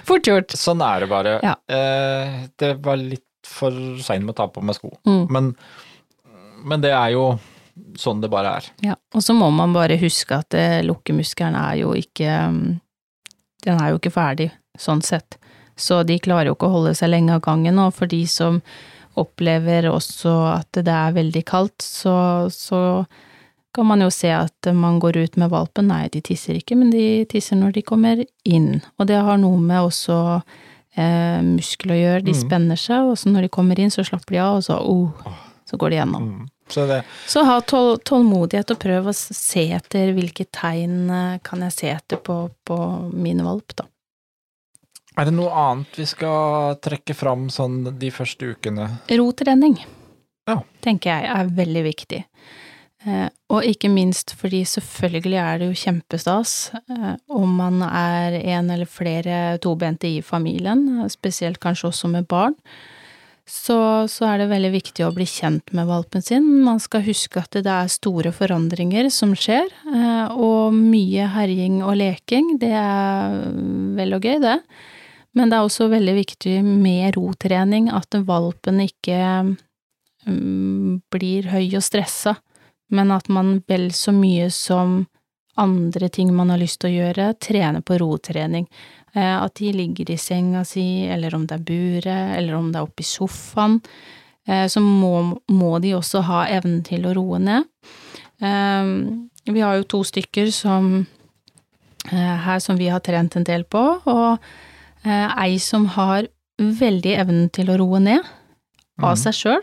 Fort 0.08 0.28
gjort. 0.28 0.56
Sånn 0.58 0.82
er 0.86 1.04
det 1.06 1.10
bare. 1.12 1.38
Ja. 1.46 1.56
Eh, 1.70 2.48
Det 2.58 2.74
var 2.86 2.98
litt 3.02 3.24
for 3.48 3.72
sein 4.04 4.26
med 4.26 4.34
å 4.36 4.38
ta 4.42 4.48
på 4.52 4.64
meg 4.66 4.76
sko. 4.76 4.92
Mm. 5.08 5.22
Men, 5.32 5.52
men 6.68 6.82
det 6.84 6.92
er 6.92 7.14
jo 7.16 7.28
sånn 8.02 8.20
det 8.24 8.30
bare 8.34 8.56
er. 8.60 8.68
Ja, 8.90 8.96
og 9.14 9.22
så 9.24 9.36
må 9.38 9.48
man 9.54 9.74
bare 9.76 10.00
huske 10.02 10.40
at 10.42 10.56
eh, 10.58 10.80
lukkemuskelen 10.86 11.56
er 11.60 11.78
jo 11.84 11.94
ikke 11.98 12.38
mm, 12.52 12.80
Den 13.68 13.82
er 13.82 13.92
jo 13.92 13.98
ikke 14.00 14.14
ferdig, 14.14 14.52
sånn 14.80 15.02
sett. 15.04 15.38
Så 15.78 16.02
de 16.08 16.16
klarer 16.24 16.50
jo 16.50 16.56
ikke 16.56 16.70
å 16.70 16.76
holde 16.80 16.94
seg 16.98 17.10
lenge 17.12 17.36
av 17.36 17.42
gangen, 17.46 17.78
og 17.82 17.94
for 17.94 18.10
de 18.10 18.22
som 18.30 18.62
opplever 19.18 19.88
også 19.90 20.34
at 20.56 20.78
det 20.86 20.94
er 20.94 21.16
veldig 21.16 21.42
kaldt, 21.50 21.82
så, 21.84 22.14
så 22.54 22.80
kan 23.78 23.88
man 23.88 24.02
jo 24.04 24.10
se 24.14 24.32
at 24.34 24.70
man 24.76 24.98
går 25.04 25.18
ut 25.24 25.38
med 25.40 25.50
valpen. 25.54 25.88
Nei, 25.92 26.08
de 26.14 26.22
tisser 26.26 26.58
ikke, 26.60 26.76
men 26.80 26.90
de 26.94 27.24
tisser 27.32 27.56
når 27.60 27.78
de 27.78 27.86
kommer 27.88 28.26
inn. 28.46 28.82
Og 29.00 29.08
det 29.10 29.22
har 29.24 29.38
noe 29.42 29.58
med 29.62 29.86
også 29.88 30.18
eh, 30.98 31.40
muskel 31.46 31.94
å 31.96 32.00
gjøre. 32.02 32.24
De 32.26 32.34
Mm. 32.34 32.42
spenner 32.44 32.76
seg, 32.82 33.06
og 33.12 33.18
så 33.22 33.30
når 33.32 33.48
de 33.48 33.50
kommer 33.54 33.80
inn, 33.80 33.94
så 33.94 34.04
slapper 34.04 34.34
de 34.36 34.44
av, 34.44 34.56
og 34.58 34.64
så 34.66 34.78
oh, 34.82 35.34
så 35.68 35.78
går 35.78 35.90
de 35.94 36.00
gjennom. 36.02 36.24
Mm. 36.32 36.48
Så 36.70 36.84
det 36.90 37.04
Så 37.32 37.46
ha 37.48 37.62
tål 37.62 38.00
tålmodighet 38.04 38.72
og 38.74 38.80
prøv 38.82 39.06
å 39.08 39.14
se 39.16 39.70
etter 39.72 40.10
hvilke 40.18 40.44
tegn 40.52 41.10
eh, 41.10 41.38
kan 41.44 41.62
jeg 41.64 41.72
se 41.78 41.88
etter 41.94 42.18
på, 42.18 42.50
på 42.66 42.78
min 43.14 43.40
valp, 43.46 43.76
da. 43.78 43.86
Er 45.18 45.26
det 45.26 45.34
noe 45.34 45.50
annet 45.50 45.96
vi 45.98 46.06
skal 46.06 46.76
trekke 46.84 47.16
fram 47.18 47.48
sånn 47.50 47.80
de 47.98 48.10
første 48.14 48.52
ukene? 48.54 48.90
Rotrening, 49.10 49.78
Ja. 50.48 50.60
tenker 50.82 51.10
jeg 51.10 51.30
er 51.34 51.46
veldig 51.58 51.84
viktig. 51.88 52.24
Eh, 53.06 53.30
og 53.54 53.66
ikke 53.68 53.92
minst 53.94 54.34
fordi 54.40 54.64
selvfølgelig 54.66 55.38
er 55.38 55.60
det 55.62 55.70
jo 55.70 55.80
kjempestas 55.84 56.54
eh, 56.80 57.14
om 57.30 57.58
man 57.60 57.84
er 57.86 58.40
en 58.40 58.72
eller 58.74 58.90
flere 58.90 59.58
tobente 59.62 60.10
i 60.10 60.24
familien, 60.26 61.04
spesielt 61.14 61.62
kanskje 61.62 61.92
også 61.92 62.10
med 62.16 62.30
barn. 62.30 62.58
Så, 63.48 63.78
så 64.12 64.26
er 64.28 64.42
det 64.42 64.50
veldig 64.52 64.74
viktig 64.74 65.06
å 65.06 65.14
bli 65.16 65.24
kjent 65.24 65.72
med 65.78 65.88
valpen 65.88 66.24
sin. 66.26 66.44
Man 66.66 66.82
skal 66.84 67.06
huske 67.06 67.40
at 67.40 67.56
det 67.56 67.72
er 67.72 67.88
store 67.88 68.34
forandringer 68.36 69.08
som 69.14 69.32
skjer, 69.40 69.70
eh, 69.88 70.34
og 70.36 70.76
mye 70.76 71.30
herjing 71.32 71.80
og 71.80 71.96
leking. 72.02 72.58
Det 72.60 72.74
er 72.76 73.38
vel 73.96 74.18
og 74.18 74.28
gøy, 74.28 74.42
det. 74.44 74.58
Men 75.38 75.52
det 75.52 75.60
er 75.60 75.70
også 75.70 75.88
veldig 75.94 76.18
viktig 76.18 76.58
med 76.66 77.16
rotrening 77.16 77.88
at 77.94 78.20
valpen 78.28 78.82
ikke 78.84 79.22
mm, 80.26 81.00
blir 81.14 81.48
høy 81.54 81.78
og 81.78 81.86
stressa, 81.86 82.36
men 82.90 83.12
at 83.12 83.28
man 83.30 83.62
vel 83.68 83.90
så 83.92 84.12
mye 84.16 84.50
som 84.52 85.06
andre 85.58 86.10
ting 86.14 86.30
man 86.36 86.50
har 86.54 86.60
lyst 86.62 86.80
til 86.82 86.92
å 86.92 86.98
gjøre, 87.02 87.32
trener 87.42 87.82
på 87.82 87.98
rotrening. 87.98 88.68
Eh, 89.16 89.42
At 89.44 89.56
de 89.56 89.72
ligger 89.74 90.12
i 90.14 90.18
senga 90.18 90.64
si, 90.66 91.08
eller 91.10 91.34
om 91.36 91.48
det 91.48 91.56
er 91.56 91.64
buret, 91.66 92.38
eller 92.38 92.54
om 92.56 92.72
det 92.72 92.78
er 92.78 92.86
oppe 92.86 93.02
i 93.02 93.04
sofaen, 93.04 93.80
eh, 94.48 94.68
så 94.68 94.80
må, 94.80 95.40
må 95.50 95.80
de 95.82 95.96
også 95.98 96.22
ha 96.28 96.46
evnen 96.46 96.84
til 96.86 97.06
å 97.10 97.16
roe 97.18 97.40
ned. 97.40 97.64
Eh, 98.42 99.52
Vi 99.52 99.62
har 99.64 99.78
jo 99.78 99.84
to 99.84 100.04
stykker 100.04 100.52
som 100.52 101.08
her 102.12 102.60
som 102.60 102.78
vi 102.78 102.88
har 102.88 103.00
trent 103.00 103.36
en 103.36 103.44
del 103.44 103.64
på, 103.64 103.82
og 104.06 104.40
ei 105.06 105.58
som 105.58 105.86
har 105.88 106.28
veldig 106.60 107.14
evnen 107.18 107.50
til 107.52 107.68
å 107.72 107.78
roe 107.80 108.00
ned 108.00 108.22
av 109.00 109.16
Mhm. 109.16 109.18
seg 109.18 109.34
sjøl. 109.34 109.62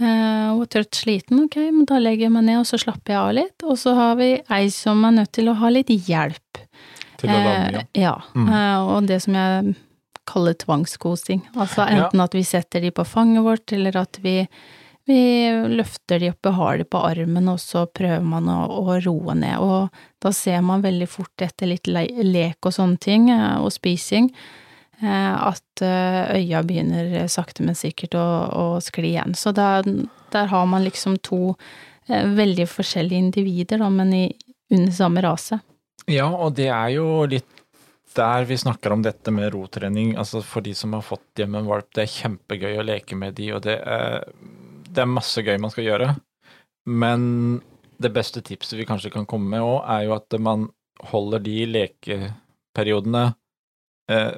Hun 0.00 0.62
er 0.64 0.70
trøtt, 0.72 0.96
sliten, 0.96 1.44
ok, 1.44 1.58
men 1.68 1.84
da 1.88 1.98
legger 2.00 2.28
jeg 2.28 2.32
meg 2.32 2.46
ned 2.46 2.62
og 2.62 2.66
så 2.70 2.80
slapper 2.80 3.14
jeg 3.14 3.20
av 3.20 3.34
litt. 3.36 3.66
Og 3.68 3.76
så 3.80 3.92
har 3.98 4.16
vi 4.20 4.32
ei 4.40 4.64
som 4.72 5.04
er 5.04 5.18
nødt 5.18 5.32
til 5.36 5.52
å 5.52 5.58
ha 5.60 5.70
litt 5.72 5.92
hjelp. 5.92 6.64
Til 7.20 7.28
å 7.28 7.36
lande, 7.36 7.84
ja. 7.84 7.84
Eh, 7.92 8.02
ja. 8.06 8.16
Mm. 8.32 8.48
Eh, 8.48 8.90
og 8.94 9.08
det 9.10 9.20
som 9.26 9.36
jeg 9.36 9.74
kaller 10.30 10.54
tvangskosing. 10.54 11.42
Altså 11.58 11.86
enten 11.88 12.22
at 12.22 12.36
vi 12.36 12.44
setter 12.46 12.84
de 12.84 12.92
på 12.94 13.04
fanget 13.08 13.44
vårt, 13.44 13.72
eller 13.74 13.98
at 14.00 14.20
vi, 14.22 14.36
vi 15.08 15.20
løfter 15.72 16.22
de 16.22 16.30
opp 16.32 16.50
og 16.50 16.58
har 16.60 16.80
de 16.80 16.86
på 16.88 17.02
armen, 17.10 17.50
og 17.52 17.60
så 17.62 17.86
prøver 17.86 18.24
man 18.26 18.48
å, 18.52 18.60
å 18.80 18.98
roe 19.04 19.36
ned. 19.36 19.58
Og 19.60 20.22
da 20.22 20.32
ser 20.36 20.62
man 20.66 20.84
veldig 20.86 21.08
fort 21.10 21.44
etter 21.44 21.72
litt 21.72 21.90
le 21.90 22.06
lek 22.24 22.64
og 22.64 22.76
sånne 22.76 23.00
ting, 23.02 23.30
eh, 23.34 23.58
og 23.60 23.72
spising, 23.74 24.30
eh, 24.30 24.56
at 25.08 25.82
eh, 25.84 26.36
øya 26.36 26.62
begynner 26.66 27.28
sakte, 27.32 27.64
men 27.64 27.78
sikkert 27.78 28.16
å, 28.18 28.26
å 28.52 28.64
skli 28.84 29.14
igjen. 29.14 29.34
Så 29.38 29.54
der, 29.56 29.86
der 30.34 30.50
har 30.52 30.66
man 30.68 30.84
liksom 30.84 31.16
to 31.24 31.54
eh, 32.08 32.26
veldig 32.36 32.66
forskjellige 32.68 33.26
individer, 33.28 33.80
da, 33.80 33.88
men 33.92 34.12
i, 34.16 34.24
under 34.72 34.92
samme 34.92 35.24
rase. 35.24 35.60
Ja, 36.10 36.28
og 36.28 36.56
det 36.58 36.68
er 36.72 36.92
jo 36.96 37.24
litt 37.30 37.48
der 38.16 38.44
vi 38.48 38.58
snakker 38.58 38.92
om 38.92 39.04
dette 39.06 39.30
med 39.30 39.52
rotrening. 39.54 40.16
Altså 40.18 40.42
for 40.42 40.64
de 40.66 40.74
som 40.74 40.94
har 40.96 41.04
fått 41.06 41.40
hjem 41.40 41.56
en 41.60 41.68
valp, 41.70 41.88
det 41.94 42.04
er 42.04 42.14
kjempegøy 42.16 42.80
å 42.80 42.86
leke 42.86 43.18
med 43.18 43.36
de, 43.38 43.52
og 43.54 43.62
det 43.66 43.78
er, 43.80 44.24
det 44.90 45.04
er 45.04 45.10
masse 45.10 45.44
gøy 45.46 45.56
man 45.62 45.72
skal 45.72 45.86
gjøre. 45.86 46.12
Men 46.90 47.60
det 48.00 48.12
beste 48.14 48.42
tipset 48.44 48.78
vi 48.80 48.88
kanskje 48.88 49.12
kan 49.14 49.28
komme 49.28 49.52
med 49.52 49.64
òg, 49.64 49.80
er 49.84 50.08
jo 50.08 50.16
at 50.16 50.38
man 50.42 50.68
holder 51.10 51.42
de 51.44 51.58
lekeperiodene 51.68 53.26
eh, 53.28 53.36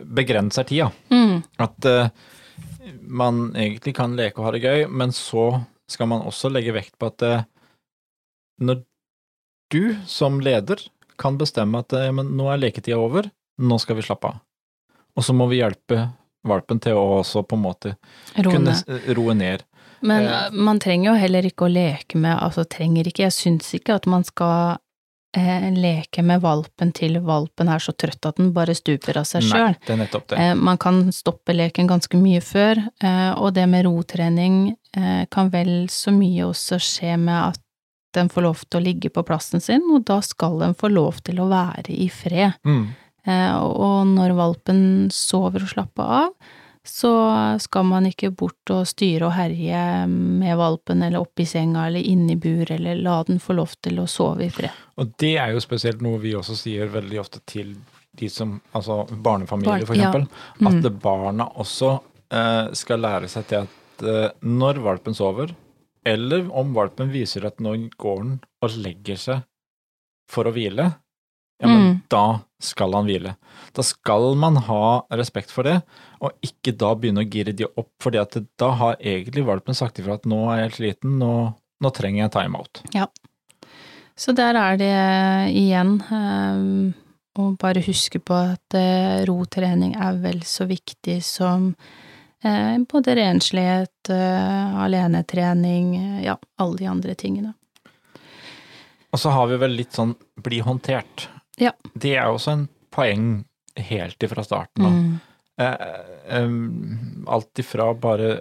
Begrenser 0.05 0.67
tida. 0.69 0.91
Mm. 1.13 1.43
At 1.63 1.89
eh, 1.89 2.09
man 3.01 3.45
egentlig 3.57 3.95
kan 3.97 4.17
leke 4.19 4.41
og 4.41 4.49
ha 4.49 4.55
det 4.57 4.65
gøy, 4.65 4.87
men 4.91 5.15
så 5.17 5.63
skal 5.91 6.11
man 6.13 6.25
også 6.29 6.51
legge 6.53 6.75
vekt 6.77 6.97
på 7.01 7.09
at 7.13 7.25
eh, 7.27 7.45
når 8.63 8.83
du 9.73 9.97
som 10.07 10.41
leder 10.45 10.83
kan 11.21 11.39
bestemme 11.41 11.83
at 11.83 11.95
eh, 11.97 12.11
men 12.15 12.35
nå 12.37 12.49
er 12.53 12.61
leketida 12.63 12.99
over, 13.01 13.31
nå 13.63 13.79
skal 13.81 13.99
vi 13.99 14.07
slappe 14.07 14.33
av. 14.33 14.41
Og 15.17 15.25
så 15.27 15.35
må 15.37 15.47
vi 15.51 15.61
hjelpe 15.61 16.07
valpen 16.49 16.81
til 16.83 16.97
å 16.99 17.21
også 17.21 17.45
på 17.47 17.59
en 17.59 17.65
måte 17.67 17.95
kunne 18.35 18.75
roe 19.15 19.35
ned. 19.37 19.65
Men 20.03 20.25
Eh. 20.27 20.47
eh, 20.47 20.53
man 20.53 20.81
trenger 20.83 21.13
jo 21.13 21.19
heller 21.21 21.47
ikke 21.47 21.69
å 21.69 21.73
leke 21.73 22.19
med 22.19 22.35
Altså 22.43 22.65
trenger 22.65 23.07
ikke, 23.07 23.29
jeg 23.29 23.33
syns 23.37 23.75
ikke 23.75 23.95
at 23.95 24.07
man 24.11 24.25
skal 24.25 24.79
eh, 25.37 25.66
leke 25.75 26.23
med 26.27 26.42
valpen 26.42 26.92
til 26.97 27.18
valpen 27.25 27.71
er 27.73 27.83
så 27.83 27.95
trøtt 27.97 28.29
at 28.29 28.38
den 28.40 28.53
bare 28.57 28.75
stuper 28.77 29.21
av 29.21 29.27
seg 29.29 29.47
sjøl. 29.47 29.77
Eh, 30.37 30.55
man 30.59 30.81
kan 30.81 31.05
stoppe 31.14 31.57
leken 31.57 31.90
ganske 31.90 32.18
mye 32.21 32.42
før, 32.45 32.81
eh, 33.03 33.33
og 33.37 33.55
det 33.57 33.66
med 33.71 33.87
rotrening 33.88 34.62
eh, 34.97 35.25
kan 35.33 35.53
vel 35.53 35.88
så 35.92 36.14
mye 36.14 36.49
også 36.51 36.81
skje 36.83 37.16
med 37.21 37.53
at 37.53 37.61
den 38.12 38.29
får 38.29 38.45
lov 38.45 38.64
til 38.66 38.81
å 38.81 38.85
ligge 38.85 39.09
på 39.12 39.25
plassen 39.25 39.62
sin, 39.64 39.85
og 39.92 40.05
da 40.09 40.18
skal 40.25 40.59
den 40.61 40.75
få 40.77 40.90
lov 40.92 41.23
til 41.25 41.40
å 41.40 41.49
være 41.49 41.95
i 41.97 42.11
fred. 42.12 42.59
Mm. 42.68 42.90
Eh, 43.25 43.55
og 43.57 44.11
når 44.11 44.35
valpen 44.37 44.83
sover 45.14 45.64
og 45.64 45.73
slapper 45.73 46.18
av, 46.23 46.53
så 46.87 47.12
skal 47.62 47.85
man 47.87 48.07
ikke 48.09 48.33
bort 48.35 48.71
og 48.75 48.87
styre 48.90 49.29
og 49.29 49.35
herje 49.37 49.83
med 50.11 50.57
valpen 50.59 51.03
eller 51.07 51.23
opp 51.23 51.38
i 51.40 51.47
senga 51.47 51.87
eller 51.87 52.03
inne 52.03 52.35
i 52.35 52.37
bur, 52.42 52.66
eller 52.75 52.99
la 52.99 53.21
den 53.29 53.38
få 53.42 53.55
lov 53.55 53.77
til 53.83 54.01
å 54.03 54.07
sove 54.11 54.47
i 54.49 54.51
fred. 54.51 54.71
Og 54.99 55.12
det 55.23 55.37
er 55.38 55.53
jo 55.55 55.62
spesielt 55.62 56.03
noe 56.03 56.18
vi 56.18 56.35
også 56.35 56.57
sier 56.59 56.90
veldig 56.90 57.21
ofte 57.23 57.40
til 57.47 57.77
de 58.18 58.29
som, 58.29 58.57
altså 58.77 59.05
barnefamilier 59.14 59.85
Barn, 59.85 59.87
for 59.87 59.97
ja. 59.97 60.09
eksempel, 60.11 60.27
Mm. 60.61 60.66
at 60.87 60.99
barna 61.03 61.47
også 61.62 61.92
eh, 62.33 62.73
skal 62.75 63.01
lære 63.01 63.29
seg 63.29 63.47
til 63.49 63.62
at 63.62 64.03
eh, 64.03 64.31
når 64.42 64.83
valpen 64.83 65.14
sover, 65.14 65.55
eller 66.05 66.49
om 66.51 66.75
valpen 66.75 67.12
viser 67.14 67.47
at 67.47 67.61
nå 67.62 67.77
går 67.97 68.18
den 68.25 68.40
og 68.62 68.77
legger 68.83 69.16
seg 69.16 69.42
for 70.29 70.45
å 70.51 70.53
hvile, 70.53 70.90
ja, 71.62 71.68
men 71.68 71.83
Mm. 71.83 72.03
da 72.11 72.40
skal 72.62 72.94
han 72.96 73.09
hvile. 73.09 73.35
Da 73.77 73.85
skal 73.87 74.33
man 74.38 74.59
ha 74.68 75.03
respekt 75.18 75.53
for 75.55 75.66
det, 75.68 75.81
og 76.22 76.35
ikke 76.44 76.75
da 76.79 76.92
begynne 76.98 77.25
å 77.25 77.29
gire 77.29 77.55
de 77.57 77.68
opp, 77.68 77.90
fordi 78.03 78.22
da 78.61 78.70
har 78.81 79.01
egentlig 79.01 79.46
valpen 79.48 79.77
sagt 79.77 80.01
ifra 80.03 80.18
at 80.18 80.29
nå 80.29 80.44
er 80.51 80.62
jeg 80.62 80.68
helt 80.68 80.81
sliten, 80.81 81.18
nå, 81.22 81.35
nå 81.83 81.92
trenger 81.96 82.25
jeg 82.25 82.35
timeout. 82.37 82.83
Så 84.18 84.35
der 84.37 84.59
er 84.61 84.79
det 84.79 84.94
igjen 85.57 85.96
um, 86.12 86.92
å 87.40 87.48
bare 87.59 87.83
huske 87.85 88.20
på 88.20 88.37
at 88.37 88.77
uh, 88.77 89.25
rotrening 89.29 89.96
er 89.96 90.20
vel 90.22 90.42
så 90.46 90.68
viktig 90.68 91.16
som 91.25 91.70
uh, 91.72 92.77
både 92.92 93.16
renslighet, 93.18 94.12
uh, 94.12 94.85
alenetrening, 94.85 95.96
ja, 96.27 96.37
alle 96.61 96.83
de 96.85 96.90
andre 96.92 97.16
tingene. 97.18 97.55
Og 99.12 99.20
så 99.20 99.33
har 99.33 99.48
vi 99.51 99.59
vel 99.61 99.75
litt 99.77 99.96
sånn 99.96 100.14
bli 100.40 100.62
håndtert. 100.64 101.27
Ja. 101.61 101.73
Det 101.95 102.15
er 102.17 102.31
også 102.31 102.57
en 102.57 102.69
poeng 102.93 103.43
helt 103.77 104.25
ifra 104.25 104.45
starten 104.45 104.87
av. 104.87 104.97
Mm. 104.97 105.12
Eh, 105.61 106.37
em, 106.38 107.27
alt 107.29 107.59
ifra 107.59 107.93
bare 107.95 108.41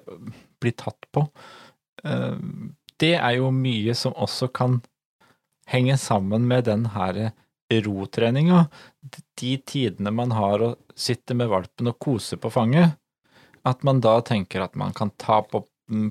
bli 0.62 0.71
tatt 0.71 1.08
på. 1.12 1.26
Eh, 2.04 2.38
det 3.02 3.15
er 3.17 3.38
jo 3.39 3.52
mye 3.56 3.95
som 3.97 4.15
også 4.15 4.52
kan 4.54 4.82
henge 5.71 5.97
sammen 5.97 6.47
med 6.47 6.67
den 6.67 6.86
her 6.95 7.32
rotreninga. 7.71 8.65
De 9.39 9.58
tidene 9.58 10.12
man 10.12 10.34
har 10.36 10.63
å 10.63 10.74
sitte 10.95 11.36
med 11.38 11.50
valpen 11.52 11.91
og 11.91 12.00
kose 12.04 12.38
på 12.38 12.52
fanget. 12.52 12.97
At 13.67 13.84
man 13.88 14.02
da 14.02 14.19
tenker 14.26 14.63
at 14.65 14.76
man 14.76 14.93
kan 14.93 15.13
ta 15.21 15.41
på 15.45 15.63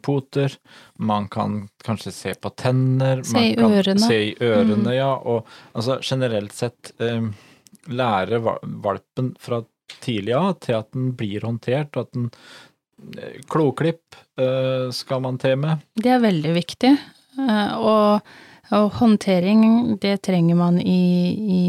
poter, 0.04 0.54
man 0.98 1.28
kan 1.32 1.68
kanskje 1.86 2.12
se 2.12 2.34
på 2.34 2.50
tenner, 2.56 3.22
Se 3.26 3.42
i 3.52 3.54
ørene. 3.56 3.98
se 4.04 4.18
i 4.30 4.34
ørene, 4.40 4.76
Mm. 4.84 4.94
ja. 4.94 5.12
Og 5.14 5.46
altså 5.74 5.98
generelt 6.02 6.52
sett 6.52 6.92
eh, 7.00 7.30
lære 7.88 8.40
valpen 8.82 9.32
fra 9.40 9.62
tidlig 10.00 10.34
av 10.36 10.52
til 10.60 10.74
at 10.78 10.90
den 10.92 11.12
blir 11.18 11.40
håndtert, 11.42 11.96
og 11.96 12.06
at 12.06 12.12
den 12.12 12.30
eh, 13.18 13.40
Kloklipp 13.50 14.14
eh, 14.38 14.90
skal 14.92 15.20
man 15.24 15.38
til 15.42 15.56
med. 15.56 15.80
Det 15.96 16.12
er 16.14 16.20
veldig 16.22 16.54
viktig. 16.54 16.92
Eh, 17.40 17.74
Og 17.78 18.20
Og 18.70 18.92
håndtering, 19.00 19.96
det 19.98 20.20
trenger 20.22 20.54
man 20.54 20.76
i, 20.78 21.32
i 21.34 21.62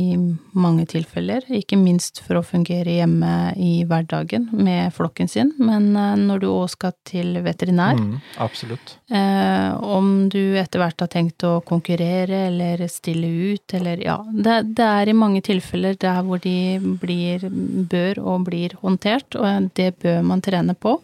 mange 0.53 0.83
tilfeller, 0.85 1.41
ikke 1.49 1.77
minst 1.81 2.19
for 2.21 2.37
å 2.37 2.43
fungere 2.45 2.93
hjemme 2.99 3.31
i 3.57 3.71
hverdagen 3.89 4.45
med 4.53 4.93
flokken 4.93 5.25
sin, 5.31 5.49
men 5.57 5.87
eh, 5.97 6.13
når 6.21 6.43
du 6.43 6.47
òg 6.51 6.69
skal 6.75 6.93
til 7.09 7.39
veterinær, 7.41 7.97
Mm, 7.97 8.19
absolutt. 8.45 8.93
eh, 9.09 9.73
om 9.81 10.29
du 10.29 10.55
etter 10.61 10.77
hvert 10.83 11.01
har 11.01 11.09
tenkt 11.09 11.41
å 11.49 11.55
konkurrere 11.65 12.43
eller 12.51 12.85
stille 12.87 13.27
ut, 13.55 13.73
eller 13.73 13.97
ja, 14.05 14.19
det, 14.31 14.59
det 14.77 14.85
er 15.01 15.09
i 15.09 15.17
mange 15.17 15.41
tilfeller 15.41 15.97
der 15.97 16.21
hvor 16.21 16.37
de 16.45 16.77
blir, 17.01 17.49
bør 17.89 18.21
og 18.21 18.45
blir 18.45 18.77
håndtert, 18.83 19.33
og 19.41 19.71
det 19.73 19.95
bør 20.05 20.21
man 20.21 20.41
trene 20.45 20.77
på. 20.77 20.99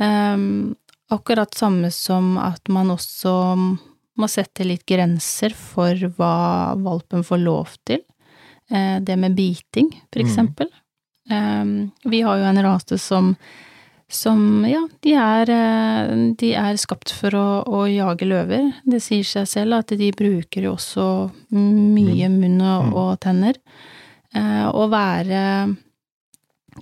Eh, 0.00 0.36
akkurat 1.12 1.52
samme 1.54 1.92
som 1.92 2.38
at 2.40 2.72
man 2.72 2.88
også 2.96 3.34
må 4.18 4.28
sette 4.30 4.64
litt 4.64 4.84
grenser 4.86 5.54
for 5.54 5.94
hva 6.16 6.74
valpen 6.78 7.24
får 7.26 7.40
lov 7.42 7.76
til. 7.84 8.00
Eh, 8.70 9.00
det 9.00 9.16
med 9.18 9.34
biting, 9.36 9.90
for 10.12 10.20
Mm. 10.22 10.26
eksempel. 10.26 10.68
Mm. 11.30 11.90
vi 12.04 12.20
har 12.20 12.36
jo 12.36 12.44
en 12.44 12.62
rase 12.62 12.98
som 13.00 13.36
som, 14.06 14.64
ja, 14.68 14.86
de 15.00 15.14
er, 15.14 15.50
eh, 15.50 16.34
de 16.36 16.52
er 16.54 16.74
skapt 16.76 17.10
for 17.10 17.30
å, 17.30 17.64
å 17.66 17.80
jage 17.88 18.26
løver. 18.28 18.72
Det 18.86 19.00
sier 19.02 19.24
seg 19.24 19.46
selv 19.48 19.78
at 19.78 19.86
de 19.98 20.10
bruker 20.12 20.62
jo 20.62 20.74
også 20.76 21.32
mye 21.50 22.28
munn 22.28 22.60
og, 22.60 22.84
Mm. 22.84 22.94
og 22.94 23.20
tenner. 23.20 23.54
Eh, 24.34 24.70
Å 24.70 24.88
være 24.90 25.76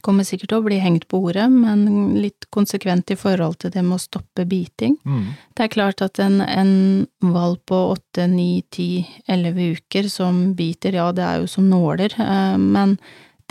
Kommer 0.00 0.24
sikkert 0.24 0.48
til 0.48 0.62
å 0.62 0.64
bli 0.64 0.78
hengt 0.80 1.04
på 1.10 1.20
ordet, 1.20 1.50
men 1.52 2.14
litt 2.16 2.46
konsekvent 2.54 3.12
i 3.12 3.16
forhold 3.20 3.58
til 3.60 3.74
det 3.74 3.82
med 3.84 3.98
å 3.98 4.00
stoppe 4.00 4.46
biting. 4.48 4.96
Mm. 5.04 5.26
Det 5.52 5.66
er 5.66 5.74
klart 5.74 6.00
at 6.00 6.18
en, 6.24 6.40
en 6.40 6.72
valp 7.20 7.66
på 7.68 7.80
åtte, 7.92 8.24
ni, 8.30 8.62
ti, 8.72 9.04
elleve 9.28 9.74
uker 9.76 10.08
som 10.08 10.54
biter, 10.56 10.96
ja, 10.96 11.10
det 11.12 11.26
er 11.26 11.42
jo 11.42 11.50
som 11.50 11.68
nåler, 11.68 12.16
eh, 12.16 12.56
men 12.56 12.96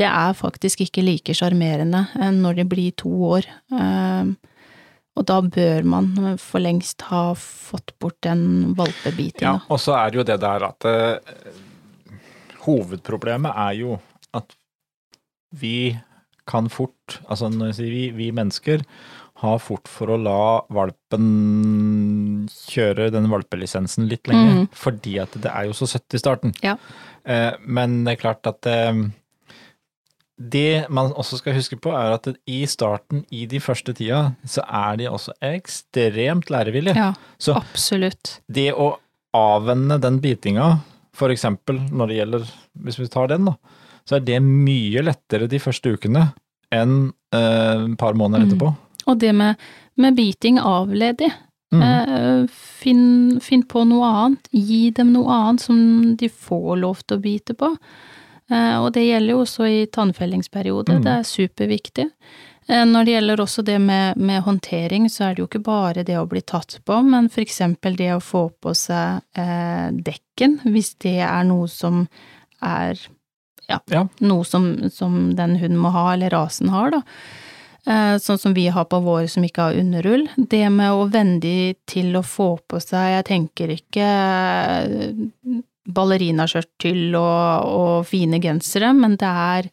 det 0.01 0.07
er 0.09 0.33
faktisk 0.33 0.81
ikke 0.87 1.03
like 1.05 1.35
sjarmerende 1.37 2.07
enn 2.17 2.41
når 2.41 2.61
de 2.61 2.65
blir 2.73 2.95
to 2.97 3.11
år. 3.35 3.45
Eh, 3.77 4.31
Og 5.19 5.25
da 5.27 5.41
bør 5.43 5.83
man 5.83 6.37
for 6.39 6.63
lengst 6.63 7.03
ha 7.09 7.33
fått 7.35 7.91
bort 7.99 8.15
den 8.23 8.71
Ja, 9.43 9.57
og 9.67 9.81
så 9.83 9.97
er 9.99 10.09
det 10.09 10.21
jo 10.21 10.23
det 10.23 10.37
der 10.39 10.63
at 10.69 10.87
eh, 10.87 11.51
hovedproblemet 12.63 13.51
er 13.51 13.75
jo 13.81 13.97
at 14.33 14.55
vi 15.51 15.91
kan 16.49 16.69
fort, 16.73 17.19
altså 17.27 17.49
når 17.51 17.71
jeg 17.71 17.77
sier 17.79 17.91
vi, 17.95 18.03
vi 18.17 18.29
mennesker, 18.35 18.83
har 19.41 19.57
fort 19.57 19.89
for 19.89 20.11
å 20.13 20.19
la 20.21 20.41
valpen 20.69 22.47
kjøre 22.69 23.09
den 23.13 23.29
valpelisensen 23.31 24.05
litt 24.09 24.29
lenger. 24.29 24.59
Mm. 24.61 24.67
fordi 24.77 25.15
at 25.23 25.33
det 25.41 25.49
er 25.49 25.69
jo 25.69 25.73
så 25.77 25.87
søtt 25.89 26.13
i 26.13 26.21
starten. 26.21 26.53
Ja. 26.65 26.75
Eh, 27.25 27.55
men 27.65 28.03
det 28.05 28.15
er 28.15 28.21
klart 28.21 28.45
at 28.49 28.69
eh, 28.69 29.01
det 30.41 30.85
man 30.93 31.11
også 31.13 31.39
skal 31.41 31.57
huske 31.57 31.77
på, 31.81 31.93
er 31.93 32.15
at 32.15 32.29
i 32.49 32.61
starten, 32.69 33.25
i 33.33 33.45
de 33.49 33.59
første 33.61 33.93
tida, 33.97 34.31
så 34.45 34.63
er 34.65 34.97
de 35.01 35.09
også 35.09 35.35
ekstremt 35.45 36.49
lærevillige. 36.53 36.97
Ja, 36.97 37.11
Så 37.41 37.57
absolutt. 37.57 38.39
det 38.49 38.71
å 38.73 38.95
avvenne 39.37 39.99
den 40.01 40.19
bitinga, 40.21 40.79
for 41.17 41.33
eksempel 41.33 41.79
når 41.91 42.07
det 42.09 42.17
gjelder, 42.21 42.49
hvis 42.85 42.99
vi 42.99 43.09
tar 43.11 43.29
den 43.31 43.49
da, 43.51 43.57
så 44.07 44.15
er 44.17 44.25
det 44.27 44.39
mye 44.43 45.03
lettere 45.05 45.47
de 45.51 45.59
første 45.59 45.93
ukene 45.97 46.27
enn 46.71 47.11
eh, 47.33 47.85
et 47.91 47.97
par 47.99 48.13
måneder 48.13 48.45
Mm. 48.45 48.49
etterpå. 48.49 48.75
Og 49.07 49.17
det 49.19 49.33
med, 49.35 49.55
med 49.97 50.15
biting, 50.15 50.59
avledig. 50.59 51.31
Mm. 51.73 51.81
Eh, 51.81 52.47
Finn, 52.51 53.39
finn 53.41 53.63
på 53.63 53.83
noe 53.87 54.05
annet. 54.05 54.47
Gi 54.51 54.91
dem 54.91 55.13
noe 55.13 55.31
annet 55.31 55.61
som 55.61 56.15
de 56.15 56.27
får 56.29 56.77
lov 56.79 57.01
til 57.07 57.17
å 57.17 57.21
bite 57.21 57.53
på. 57.57 57.75
Eh, 58.51 58.77
Og 58.81 58.91
det 58.93 59.05
gjelder 59.07 59.31
jo 59.33 59.41
også 59.45 59.67
i 59.69 59.85
tannfellingsperiode. 59.87 60.97
Mm. 60.99 61.03
Det 61.03 61.11
er 61.11 61.23
superviktig. 61.27 62.05
Eh, 62.67 62.83
Når 62.85 63.05
det 63.05 63.13
gjelder 63.15 63.37
også 63.41 63.63
det 63.65 63.79
med, 63.81 64.17
med 64.17 64.43
håndtering, 64.43 65.07
så 65.09 65.29
er 65.29 65.35
det 65.35 65.39
jo 65.43 65.47
ikke 65.47 65.63
bare 65.63 66.03
det 66.03 66.17
å 66.19 66.27
bli 66.29 66.41
tatt 66.41 66.79
på, 66.85 67.01
men 67.03 67.29
for 67.29 67.41
eksempel 67.41 67.95
det 67.97 68.11
å 68.15 68.21
få 68.21 68.49
på 68.61 68.73
seg 68.75 69.21
eh, 69.35 69.89
dekken, 69.91 70.59
hvis 70.65 70.93
det 70.99 71.19
er 71.25 71.43
noe 71.43 71.67
som 71.67 72.07
er 72.61 72.99
ja, 73.71 73.79
Ja. 73.91 74.03
noe 74.27 74.43
som, 74.47 74.67
som 74.93 75.31
den 75.37 75.55
hunden 75.61 75.79
må 75.81 75.91
ha, 75.95 76.11
eller 76.13 76.29
rasen 76.33 76.69
har, 76.73 76.91
da. 76.97 77.01
Eh, 77.87 78.15
Sånn 78.21 78.37
som 78.37 78.53
vi 78.53 78.67
har 78.69 78.85
på 78.85 78.99
våre 79.01 79.27
som 79.31 79.43
ikke 79.47 79.69
har 79.71 79.79
underull. 79.81 80.27
Det 80.37 80.67
med 80.69 80.91
å 80.93 81.07
venne 81.09 81.39
de 81.41 81.73
til 81.89 82.13
å 82.19 82.21
få 82.21 82.51
på 82.69 82.77
seg, 82.83 83.15
jeg 83.15 83.25
tenker 83.31 83.73
ikke 83.73 84.05
eh, 84.05 85.61
ballerinaskjørt 85.91 86.69
til 86.83 87.15
og, 87.17 87.65
og 87.65 88.05
fine 88.09 88.37
gensere, 88.43 88.91
men 88.93 89.15
det 89.17 89.31
er 89.31 89.69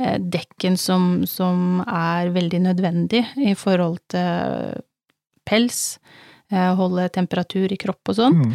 eh, 0.00 0.16
dekken 0.18 0.78
som, 0.80 1.26
som 1.28 1.82
er 1.84 2.32
veldig 2.32 2.62
nødvendig 2.70 3.24
i 3.36 3.52
forhold 3.58 4.00
til 4.14 4.80
pels, 5.44 5.98
holde 6.52 7.06
temperatur 7.08 7.72
i 7.72 7.78
kropp 7.80 8.10
og 8.12 8.16
sånn. 8.18 8.34
Mm. 8.42 8.50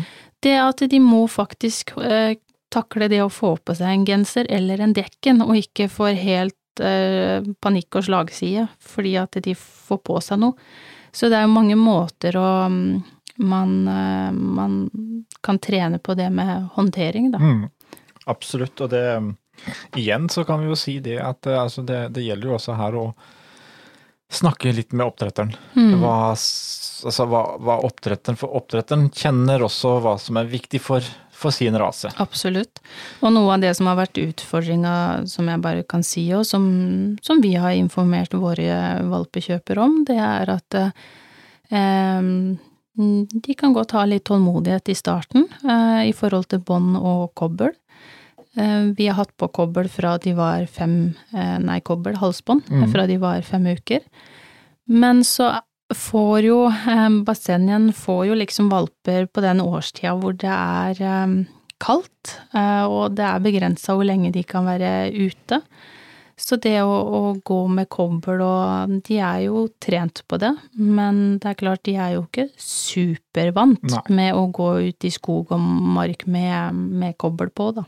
Det 0.45 0.51
at 0.61 0.83
de 0.91 0.99
må 1.01 1.23
faktisk 1.33 1.95
takle 2.77 3.09
det 3.11 3.23
å 3.23 3.33
få 3.33 3.55
på 3.57 3.75
seg 3.77 3.91
en 3.91 4.07
genser 4.07 4.49
eller 4.53 4.83
en 4.83 4.95
dekken, 4.95 5.43
og 5.45 5.57
ikke 5.59 5.89
får 5.91 6.17
helt 6.21 6.83
eh, 6.83 7.45
panikk 7.63 7.99
og 7.99 8.07
slagside 8.07 8.67
fordi 8.79 9.17
at 9.21 9.39
de 9.43 9.57
får 9.57 10.01
på 10.05 10.21
seg 10.23 10.41
noe. 10.45 10.69
Så 11.11 11.31
det 11.31 11.39
er 11.39 11.47
jo 11.47 11.55
mange 11.55 11.77
måter 11.79 12.37
å 12.37 12.49
mm, 12.69 13.17
man, 13.37 13.87
eh, 13.87 14.31
man 14.31 14.77
kan 15.41 15.59
trene 15.59 15.99
på 15.99 16.13
det 16.13 16.29
med 16.29 16.67
håndtering, 16.73 17.31
da. 17.31 17.39
Mm. 17.39 17.67
Absolutt, 18.25 18.81
og 18.81 18.89
det 18.89 19.03
Igjen 19.97 20.29
så 20.29 20.43
kan 20.45 20.61
vi 20.61 20.67
jo 20.69 20.75
si 20.77 20.99
det 21.01 21.15
at 21.17 21.47
eh, 21.49 21.57
altså 21.57 21.81
det, 21.81 22.09
det 22.13 22.27
gjelder 22.27 22.51
jo 22.51 22.57
også 22.59 22.75
her 22.77 22.97
å 22.97 23.05
snakke 24.29 24.73
litt 24.75 24.91
med 24.93 25.07
oppdretteren. 25.07 25.55
Mm. 25.73 25.95
Hva, 26.01 26.17
altså 26.35 27.25
hva, 27.31 27.41
hva 27.63 27.77
oppdretteren 27.87 28.37
For 28.37 28.53
oppdretteren 28.59 29.07
kjenner 29.15 29.63
også 29.65 29.95
hva 30.03 30.17
som 30.21 30.37
er 30.37 30.51
viktig 30.51 30.81
for, 30.83 31.05
for 31.37 31.53
sin 31.53 31.77
rase. 31.77 32.09
Absolutt. 32.23 32.81
Og 33.21 33.33
noe 33.35 33.53
av 33.53 33.61
det 33.61 33.73
som 33.77 33.89
har 33.91 33.99
vært 33.99 34.17
utfordringa, 34.21 34.93
som 35.29 35.49
jeg 35.51 35.61
bare 35.61 35.85
kan 35.89 36.05
si, 36.05 36.25
og 36.33 36.47
som, 36.49 36.65
som 37.21 37.43
vi 37.43 37.53
har 37.59 37.77
informert 37.77 38.33
våre 38.33 38.97
valpekjøpere 39.05 39.83
om, 39.83 39.99
det 40.07 40.17
er 40.17 40.53
at 40.55 40.79
eh, 40.81 42.31
de 42.97 43.57
kan 43.57 43.75
godt 43.75 43.93
ha 43.93 44.07
litt 44.09 44.25
tålmodighet 44.25 44.89
i 44.89 44.97
starten 44.97 45.45
eh, 45.61 46.07
i 46.09 46.15
forhold 46.17 46.49
til 46.49 46.63
bånd 46.65 46.97
og 46.97 47.29
kobbel. 47.37 47.75
Eh, 48.57 48.89
vi 48.97 49.07
har 49.07 49.19
hatt 49.19 49.35
på 49.37 49.51
kobbel 49.53 49.89
fra 49.93 50.15
de 50.21 50.33
var 50.37 50.65
fem 50.65 51.13
eh, 51.35 51.57
Nei, 51.61 51.79
kobbel, 51.85 52.17
halsbånd, 52.17 52.65
mm. 52.65 52.87
fra 52.93 53.05
de 53.09 53.19
var 53.21 53.45
fem 53.45 53.69
uker. 53.77 54.01
Men 54.87 55.21
så 55.27 55.59
får 55.95 56.47
jo 56.47 56.63
eh, 56.67 57.09
Bassenien 57.27 57.91
får 57.95 58.25
jo 58.29 58.39
liksom 58.39 58.71
valper 58.71 59.27
på 59.31 59.43
den 59.43 59.61
årstida 59.63 60.15
hvor 60.19 60.35
det 60.39 60.51
er 60.51 61.03
eh, 61.03 61.37
kaldt, 61.83 62.39
eh, 62.53 62.83
og 62.85 63.15
det 63.17 63.27
er 63.27 63.45
begrensa 63.45 63.95
hvor 63.95 64.07
lenge 64.07 64.33
de 64.35 64.43
kan 64.47 64.67
være 64.67 65.11
ute. 65.13 65.61
Så 66.37 66.59
det 66.61 66.75
å, 66.85 66.93
å 66.93 67.19
gå 67.41 67.59
med 67.73 67.87
kobbel 67.89 68.43
og 68.45 68.91
De 69.07 69.15
er 69.17 69.47
jo 69.47 69.63
trent 69.81 70.21
på 70.29 70.37
det, 70.37 70.51
men 70.77 71.39
det 71.41 71.49
er 71.49 71.57
klart 71.57 71.81
de 71.87 71.95
er 71.97 72.13
jo 72.13 72.27
ikke 72.27 72.51
supervant 72.61 73.81
Nei. 73.89 74.03
med 74.19 74.37
å 74.37 74.43
gå 74.53 74.67
ut 74.85 75.07
i 75.07 75.11
skog 75.13 75.55
og 75.55 75.63
mark 75.97 76.27
med, 76.29 76.77
med 76.77 77.17
kobbel 77.17 77.49
på, 77.49 77.71
da. 77.79 77.87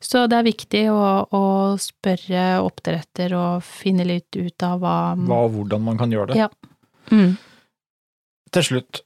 Så 0.00 0.24
det 0.28 0.38
er 0.38 0.46
viktig 0.46 0.82
å, 0.92 1.02
å 1.36 1.44
spørre 1.80 2.46
oppdretter 2.64 3.32
og 3.36 3.64
finne 3.64 4.06
litt 4.08 4.36
ut 4.36 4.64
av 4.64 4.80
hva, 4.80 4.96
Hva 5.20 5.42
og 5.44 5.54
hvordan 5.56 5.84
man 5.84 6.00
kan 6.00 6.12
gjøre 6.12 6.32
det. 6.32 6.46
Ja. 6.46 6.50
Mm, 7.10 7.36
Til 8.56 8.62
slutt, 8.62 9.00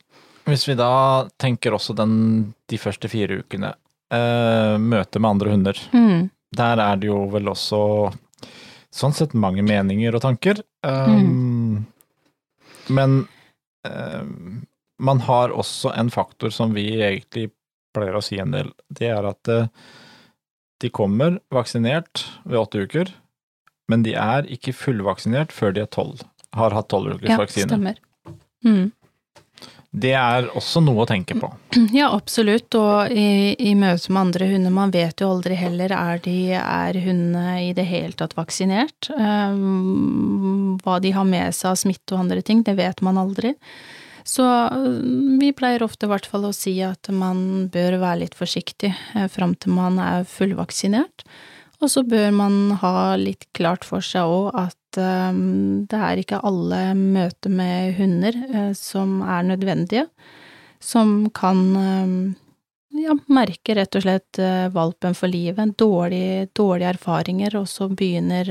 hvis 0.47 0.67
vi 0.69 0.77
da 0.79 1.29
tenker 1.41 1.75
også 1.75 1.95
den, 1.99 2.55
de 2.71 2.79
første 2.79 3.09
fire 3.11 3.41
ukene, 3.43 3.75
eh, 4.13 4.77
møte 4.79 5.21
med 5.21 5.31
andre 5.31 5.55
hunder. 5.55 5.81
mm, 5.93 6.31
Der 6.57 6.83
er 6.83 6.97
det 6.97 7.07
jo 7.11 7.25
vel 7.31 7.49
også 7.53 7.81
sånn 8.91 9.15
sett 9.15 9.35
mange 9.39 9.63
meninger 9.63 10.15
og 10.15 10.23
tanker. 10.25 10.63
Um, 10.83 11.87
Men 12.89 13.29
um, 13.87 14.67
man 14.99 15.21
har 15.21 15.55
også 15.55 15.93
en 15.97 16.11
faktor 16.11 16.51
som 16.51 16.75
vi 16.75 16.89
egentlig 17.01 17.51
pleier 17.95 18.17
å 18.19 18.23
si 18.23 18.39
en 18.39 18.53
del. 18.55 18.73
Det 18.89 19.09
er 19.11 19.27
at 19.27 19.49
eh, 19.51 19.71
de 20.83 20.91
kommer 20.93 21.39
vaksinert 21.53 22.27
ved 22.45 22.61
åtte 22.61 22.85
uker, 22.85 23.13
men 23.91 24.05
de 24.07 24.15
er 24.19 24.47
ikke 24.53 24.77
fullvaksinert 24.77 25.55
før 25.55 25.75
de 25.75 25.83
er 25.85 25.91
tolv. 25.91 26.23
Har 26.57 26.75
hatt 26.75 26.89
tolvukersvaksine. 26.91 27.45
ukers 27.45 27.57
ja, 27.57 27.69
stemmer. 27.69 28.01
Mm. 28.65 28.91
Det 29.91 30.13
er 30.15 30.47
også 30.55 30.79
noe 30.85 31.03
å 31.03 31.09
tenke 31.09 31.35
på. 31.39 31.51
Ja, 31.95 32.13
absolutt, 32.15 32.75
og 32.79 33.11
i, 33.11 33.55
i 33.59 33.75
møte 33.79 34.13
med 34.13 34.21
andre 34.21 34.51
hunder, 34.53 34.75
man 34.75 34.93
vet 34.95 35.23
jo 35.23 35.31
aldri 35.35 35.57
heller, 35.59 35.91
er, 35.95 36.21
de, 36.23 36.37
er 36.59 36.99
hundene 37.03 37.57
i 37.67 37.73
det 37.75 37.87
hele 37.91 38.15
tatt 38.19 38.37
vaksinert? 38.39 39.11
Um, 39.11 40.77
hva 40.85 41.01
de 41.03 41.15
har 41.15 41.27
med 41.27 41.57
seg 41.57 41.73
av 41.73 41.81
smitte 41.83 42.15
og 42.15 42.23
andre 42.25 42.45
ting, 42.47 42.63
det 42.67 42.77
vet 42.79 43.03
man 43.07 43.19
aldri. 43.19 43.57
Så 44.23 44.45
mm, 44.45 45.39
vi 45.41 45.51
pleier 45.57 45.83
ofte 45.83 46.07
i 46.07 46.13
hvert 46.13 46.29
fall 46.29 46.47
å 46.47 46.55
si 46.55 46.77
at 46.87 47.11
man 47.11 47.71
bør 47.73 47.99
være 48.03 48.25
litt 48.25 48.37
forsiktig 48.39 48.93
eh, 48.93 49.27
fram 49.33 49.57
til 49.59 49.75
man 49.75 49.99
er 50.03 50.29
fullvaksinert. 50.29 51.25
Og 51.81 51.91
så 51.91 52.05
bør 52.05 52.31
man 52.37 52.59
ha 52.83 53.17
litt 53.19 53.49
klart 53.57 53.87
for 53.89 54.05
seg 54.05 54.29
òg 54.29 54.53
at 54.61 54.77
det 54.97 55.99
er 55.99 56.21
ikke 56.21 56.41
alle 56.47 56.81
møter 56.99 57.53
med 57.53 57.97
hunder 57.99 58.37
uh, 58.51 58.73
som 58.77 59.21
er 59.23 59.47
nødvendige, 59.53 60.07
som 60.81 61.29
kan 61.37 61.61
um, 61.77 62.15
ja, 62.97 63.15
merke 63.31 63.77
rett 63.79 63.95
og 63.99 64.07
slett 64.07 64.41
valpen 64.75 65.15
for 65.15 65.31
livet, 65.31 65.77
dårlige, 65.79 66.49
dårlige 66.57 66.95
erfaringer, 66.97 67.55
og 67.61 67.69
så 67.71 67.87
begynner 67.93 68.51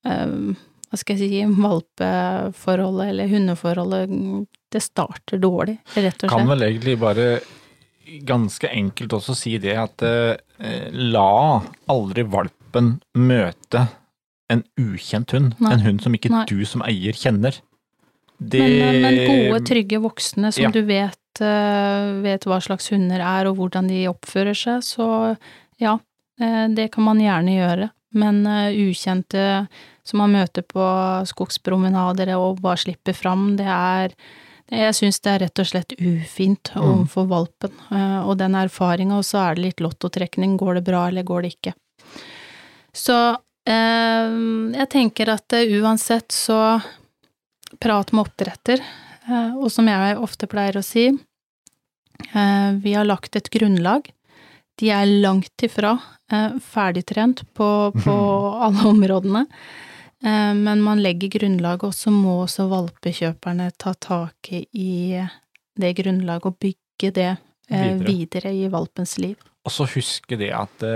hva 0.00 0.98
skal 0.98 1.18
jeg 1.20 1.28
si, 1.28 1.40
valpeforholdet 1.60 3.12
eller 3.12 3.28
hundeforholdet, 3.30 4.14
det 4.72 4.80
starter 4.82 5.42
dårlig, 5.42 5.76
rett 5.92 6.16
og 6.16 6.24
slett. 6.24 6.32
Kan 6.32 6.48
vel 6.48 6.64
egentlig 6.70 6.96
bare 7.02 7.26
ganske 8.26 8.68
enkelt 8.68 9.12
også 9.12 9.36
si 9.38 9.56
det 9.62 9.76
at 9.78 10.02
eh, 10.06 10.90
la 10.90 11.60
aldri 11.90 12.24
valpen 12.26 12.96
møte 13.18 13.86
en 14.50 14.64
ukjent 14.80 15.30
hund. 15.36 15.54
Nei. 15.60 15.72
En 15.76 15.84
hund 15.84 16.02
som 16.04 16.14
ikke 16.16 16.30
Nei. 16.32 16.44
du 16.50 16.64
som 16.68 16.82
eier 16.86 17.16
kjenner. 17.16 17.60
Det 18.40 18.60
Men, 18.60 18.80
eh, 18.82 19.00
men 19.04 19.18
gode, 19.28 19.64
trygge 19.68 20.00
voksne 20.00 20.52
som 20.52 20.64
Ja. 20.64 20.70
du 20.70 20.82
vet, 20.88 21.40
eh, 21.40 22.12
vet 22.24 22.44
hva 22.48 22.58
slags 22.60 22.88
hunder 22.90 23.20
er 23.20 23.46
og 23.50 23.56
hvordan 23.58 23.88
de 23.88 24.06
oppfører 24.08 24.56
seg, 24.56 24.82
så 24.82 25.36
ja, 25.78 25.98
eh, 26.40 26.66
det 26.68 26.90
kan 26.92 27.04
man 27.04 27.18
gjerne 27.20 27.56
gjøre. 27.56 27.90
Men 28.12 28.42
ukjente 28.44 29.68
som 30.02 30.18
man 30.18 30.32
møter 30.32 30.62
på 30.66 30.82
skogspromenader 31.28 32.34
og 32.36 32.60
bare 32.60 32.76
slipper 32.76 33.14
fram, 33.14 33.56
det 33.56 33.66
er 33.66 34.10
jeg 34.70 34.94
syns 34.94 35.20
det 35.20 35.30
er 35.32 35.38
rett 35.46 35.58
og 35.58 35.66
slett 35.66 35.92
ufint 35.98 36.70
Mm. 36.74 36.82
overfor 36.82 37.26
valpen, 37.28 37.72
eh, 37.90 38.20
og 38.24 38.38
den 38.38 38.52
erfaringa, 38.54 39.18
og 39.18 39.24
så 39.24 39.50
er 39.50 39.54
det 39.56 39.64
litt 39.64 39.76
lottotrekning, 39.80 40.56
går 40.56 40.74
det 40.76 40.84
bra 40.84 41.08
eller 41.08 41.24
går 41.24 41.42
det 41.42 41.56
ikke. 41.56 41.74
Så 42.94 43.36
jeg 43.68 44.88
tenker 44.90 45.30
at 45.34 45.52
eh, 45.56 45.74
uansett 45.80 46.32
så 46.32 46.80
prat 47.80 48.12
med 48.12 48.26
oppdretter, 48.26 48.80
eh, 49.28 49.58
og 49.58 49.70
som 49.72 49.88
jeg 49.88 50.16
ofte 50.20 50.48
pleier 50.50 50.80
å 50.80 50.84
si, 50.84 51.10
eh, 51.10 52.70
vi 52.80 52.96
har 52.96 53.08
lagt 53.08 53.36
et 53.36 53.50
grunnlag. 53.52 54.08
De 54.80 54.90
er 54.94 55.06
langt 55.20 55.66
ifra 55.66 55.98
ferdigtrent 56.30 57.42
på, 57.58 57.68
på 57.90 58.16
alle 58.64 58.84
områdene, 58.86 59.44
men 60.20 60.82
man 60.84 61.00
legger 61.02 61.32
grunnlaget, 61.32 61.88
og 61.88 61.96
så 61.96 62.12
må 62.14 62.36
også 62.44 62.68
valpekjøperne 62.70 63.66
ta 63.80 63.96
tak 63.98 64.52
i 64.52 65.18
det 65.80 65.90
grunnlaget 65.98 66.46
og 66.46 66.58
bygge 66.62 67.10
det 67.16 67.30
Videre. 67.66 68.06
videre 68.06 68.52
i 68.54 68.68
valpens 68.70 69.16
liv. 69.18 69.34
Og 69.66 69.74
så 69.74 69.88
huske 69.90 70.38
det 70.38 70.52
at 70.54 70.86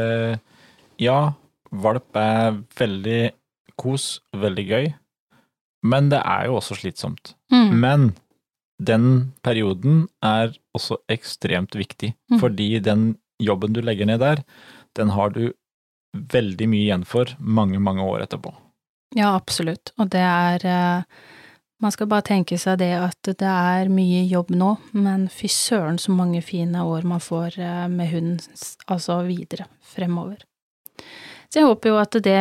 ja, 1.03 1.19
valp 1.83 2.17
er 2.17 2.61
veldig 2.79 3.33
kos, 3.81 4.21
veldig 4.37 4.65
gøy, 4.69 4.87
men 5.85 6.09
det 6.13 6.21
er 6.25 6.47
jo 6.49 6.59
også 6.61 6.77
slitsomt. 6.79 7.35
Mm. 7.53 7.73
Men 7.83 8.05
den 8.83 9.33
perioden 9.45 10.07
er 10.25 10.55
også 10.77 10.99
ekstremt 11.11 11.75
viktig, 11.79 12.15
Mm. 12.31 12.39
fordi 12.41 12.81
den 12.83 13.19
jobben 13.43 13.73
du 13.73 13.81
legger 13.83 14.07
ned 14.07 14.21
der, 14.21 14.43
den 14.97 15.11
har 15.11 15.31
du 15.31 15.53
veldig 16.15 16.69
mye 16.71 16.85
igjen 16.87 17.05
for 17.05 17.27
mange, 17.39 17.79
mange 17.83 18.03
år 18.03 18.23
etterpå. 18.27 18.55
Ja, 19.15 19.35
absolutt. 19.35 19.93
Og 19.99 20.11
det 20.11 20.21
er 20.23 20.65
eh, 20.67 21.03
Man 21.83 21.91
skal 21.93 22.07
bare 22.07 22.23
tenke 22.23 22.57
seg 22.57 22.79
det 22.79 22.93
at 22.97 23.19
det 23.27 23.43
er 23.43 23.89
mye 23.93 24.23
jobb 24.31 24.51
nå, 24.55 24.79
men 24.95 25.27
fy 25.29 25.49
søren 25.51 25.99
så 25.99 26.15
mange 26.15 26.41
fine 26.41 26.81
år 26.87 27.03
man 27.05 27.21
får 27.21 27.59
eh, 27.61 27.89
med 27.89 28.09
hunden, 28.09 28.39
altså 28.89 29.19
videre 29.27 29.67
fremover. 29.83 30.39
Så 31.55 31.63
jeg 31.63 31.71
håper 31.71 31.93
jo 31.93 31.99
at 32.03 32.17
det 32.27 32.41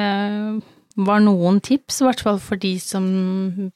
eh, 0.00 0.52
var 1.04 1.20
noen 1.20 1.58
tips, 1.60 1.98
i 2.00 2.06
hvert 2.06 2.22
fall 2.24 2.38
for 2.40 2.56
de 2.56 2.70
som 2.80 3.04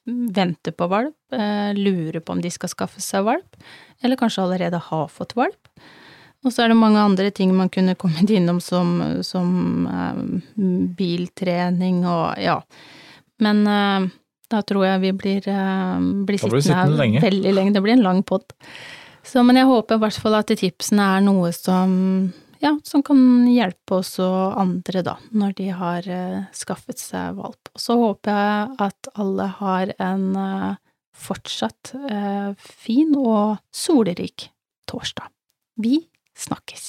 venter 0.07 0.73
på 0.73 0.87
valp, 0.89 1.19
eh, 1.37 1.77
lurer 1.77 2.23
på 2.25 2.33
om 2.33 2.41
de 2.41 2.49
skal 2.49 2.73
skaffe 2.73 3.03
seg 3.05 3.27
valp, 3.27 3.59
eller 4.01 4.17
kanskje 4.17 4.47
allerede 4.47 4.81
har 4.87 5.13
fått 5.13 5.35
valp. 5.37 5.69
Og 6.45 6.53
så 6.53 6.65
er 6.65 6.73
det 6.73 6.81
mange 6.81 7.01
andre 7.01 7.29
ting 7.29 7.53
man 7.53 7.69
kunne 7.73 7.93
kommet 8.01 8.33
innom 8.33 8.57
som, 8.65 8.97
som 9.21 9.85
eh, 9.85 10.25
biltrening 10.97 12.01
og 12.09 12.41
ja. 12.41 12.57
Men 13.45 13.67
eh, 13.69 14.07
da 14.49 14.63
tror 14.65 14.87
jeg 14.89 15.03
vi 15.05 15.13
blir, 15.25 15.51
eh, 15.53 16.09
blir 16.25 16.41
sittende 16.41 16.65
sittende 16.71 17.03
lenge. 17.03 17.21
veldig 17.21 17.53
lenge. 17.53 17.77
Det 17.77 17.85
blir 17.85 17.99
en 17.99 18.09
lang 18.09 18.25
pod. 18.25 18.49
Men 19.35 19.61
jeg 19.61 19.69
håper 19.69 20.01
i 20.01 20.05
hvert 20.07 20.21
fall 20.25 20.41
at 20.41 20.57
tipsene 20.57 21.13
er 21.19 21.29
noe 21.29 21.53
som 21.53 21.93
ja, 22.65 22.79
som 22.83 23.03
kan 23.05 23.19
hjelpe 23.51 23.99
oss 24.01 24.17
og 24.25 24.57
andre, 24.61 25.03
da, 25.05 25.19
når 25.37 25.57
de 25.59 25.69
har 25.77 26.09
eh, 26.09 26.47
skaffet 26.57 27.01
seg 27.01 27.37
valp. 27.37 27.71
Så 27.77 27.99
håper 28.01 28.33
jeg 28.33 28.79
at 28.87 29.11
alle 29.21 29.49
har 29.61 29.93
en 30.01 30.27
eh, 30.41 30.71
fortsatt 31.15 31.93
eh, 32.09 32.51
fin 32.59 33.13
og 33.21 33.61
solrik 33.75 34.49
torsdag. 34.91 35.29
Vi 35.77 36.01
snakkes! 36.39 36.89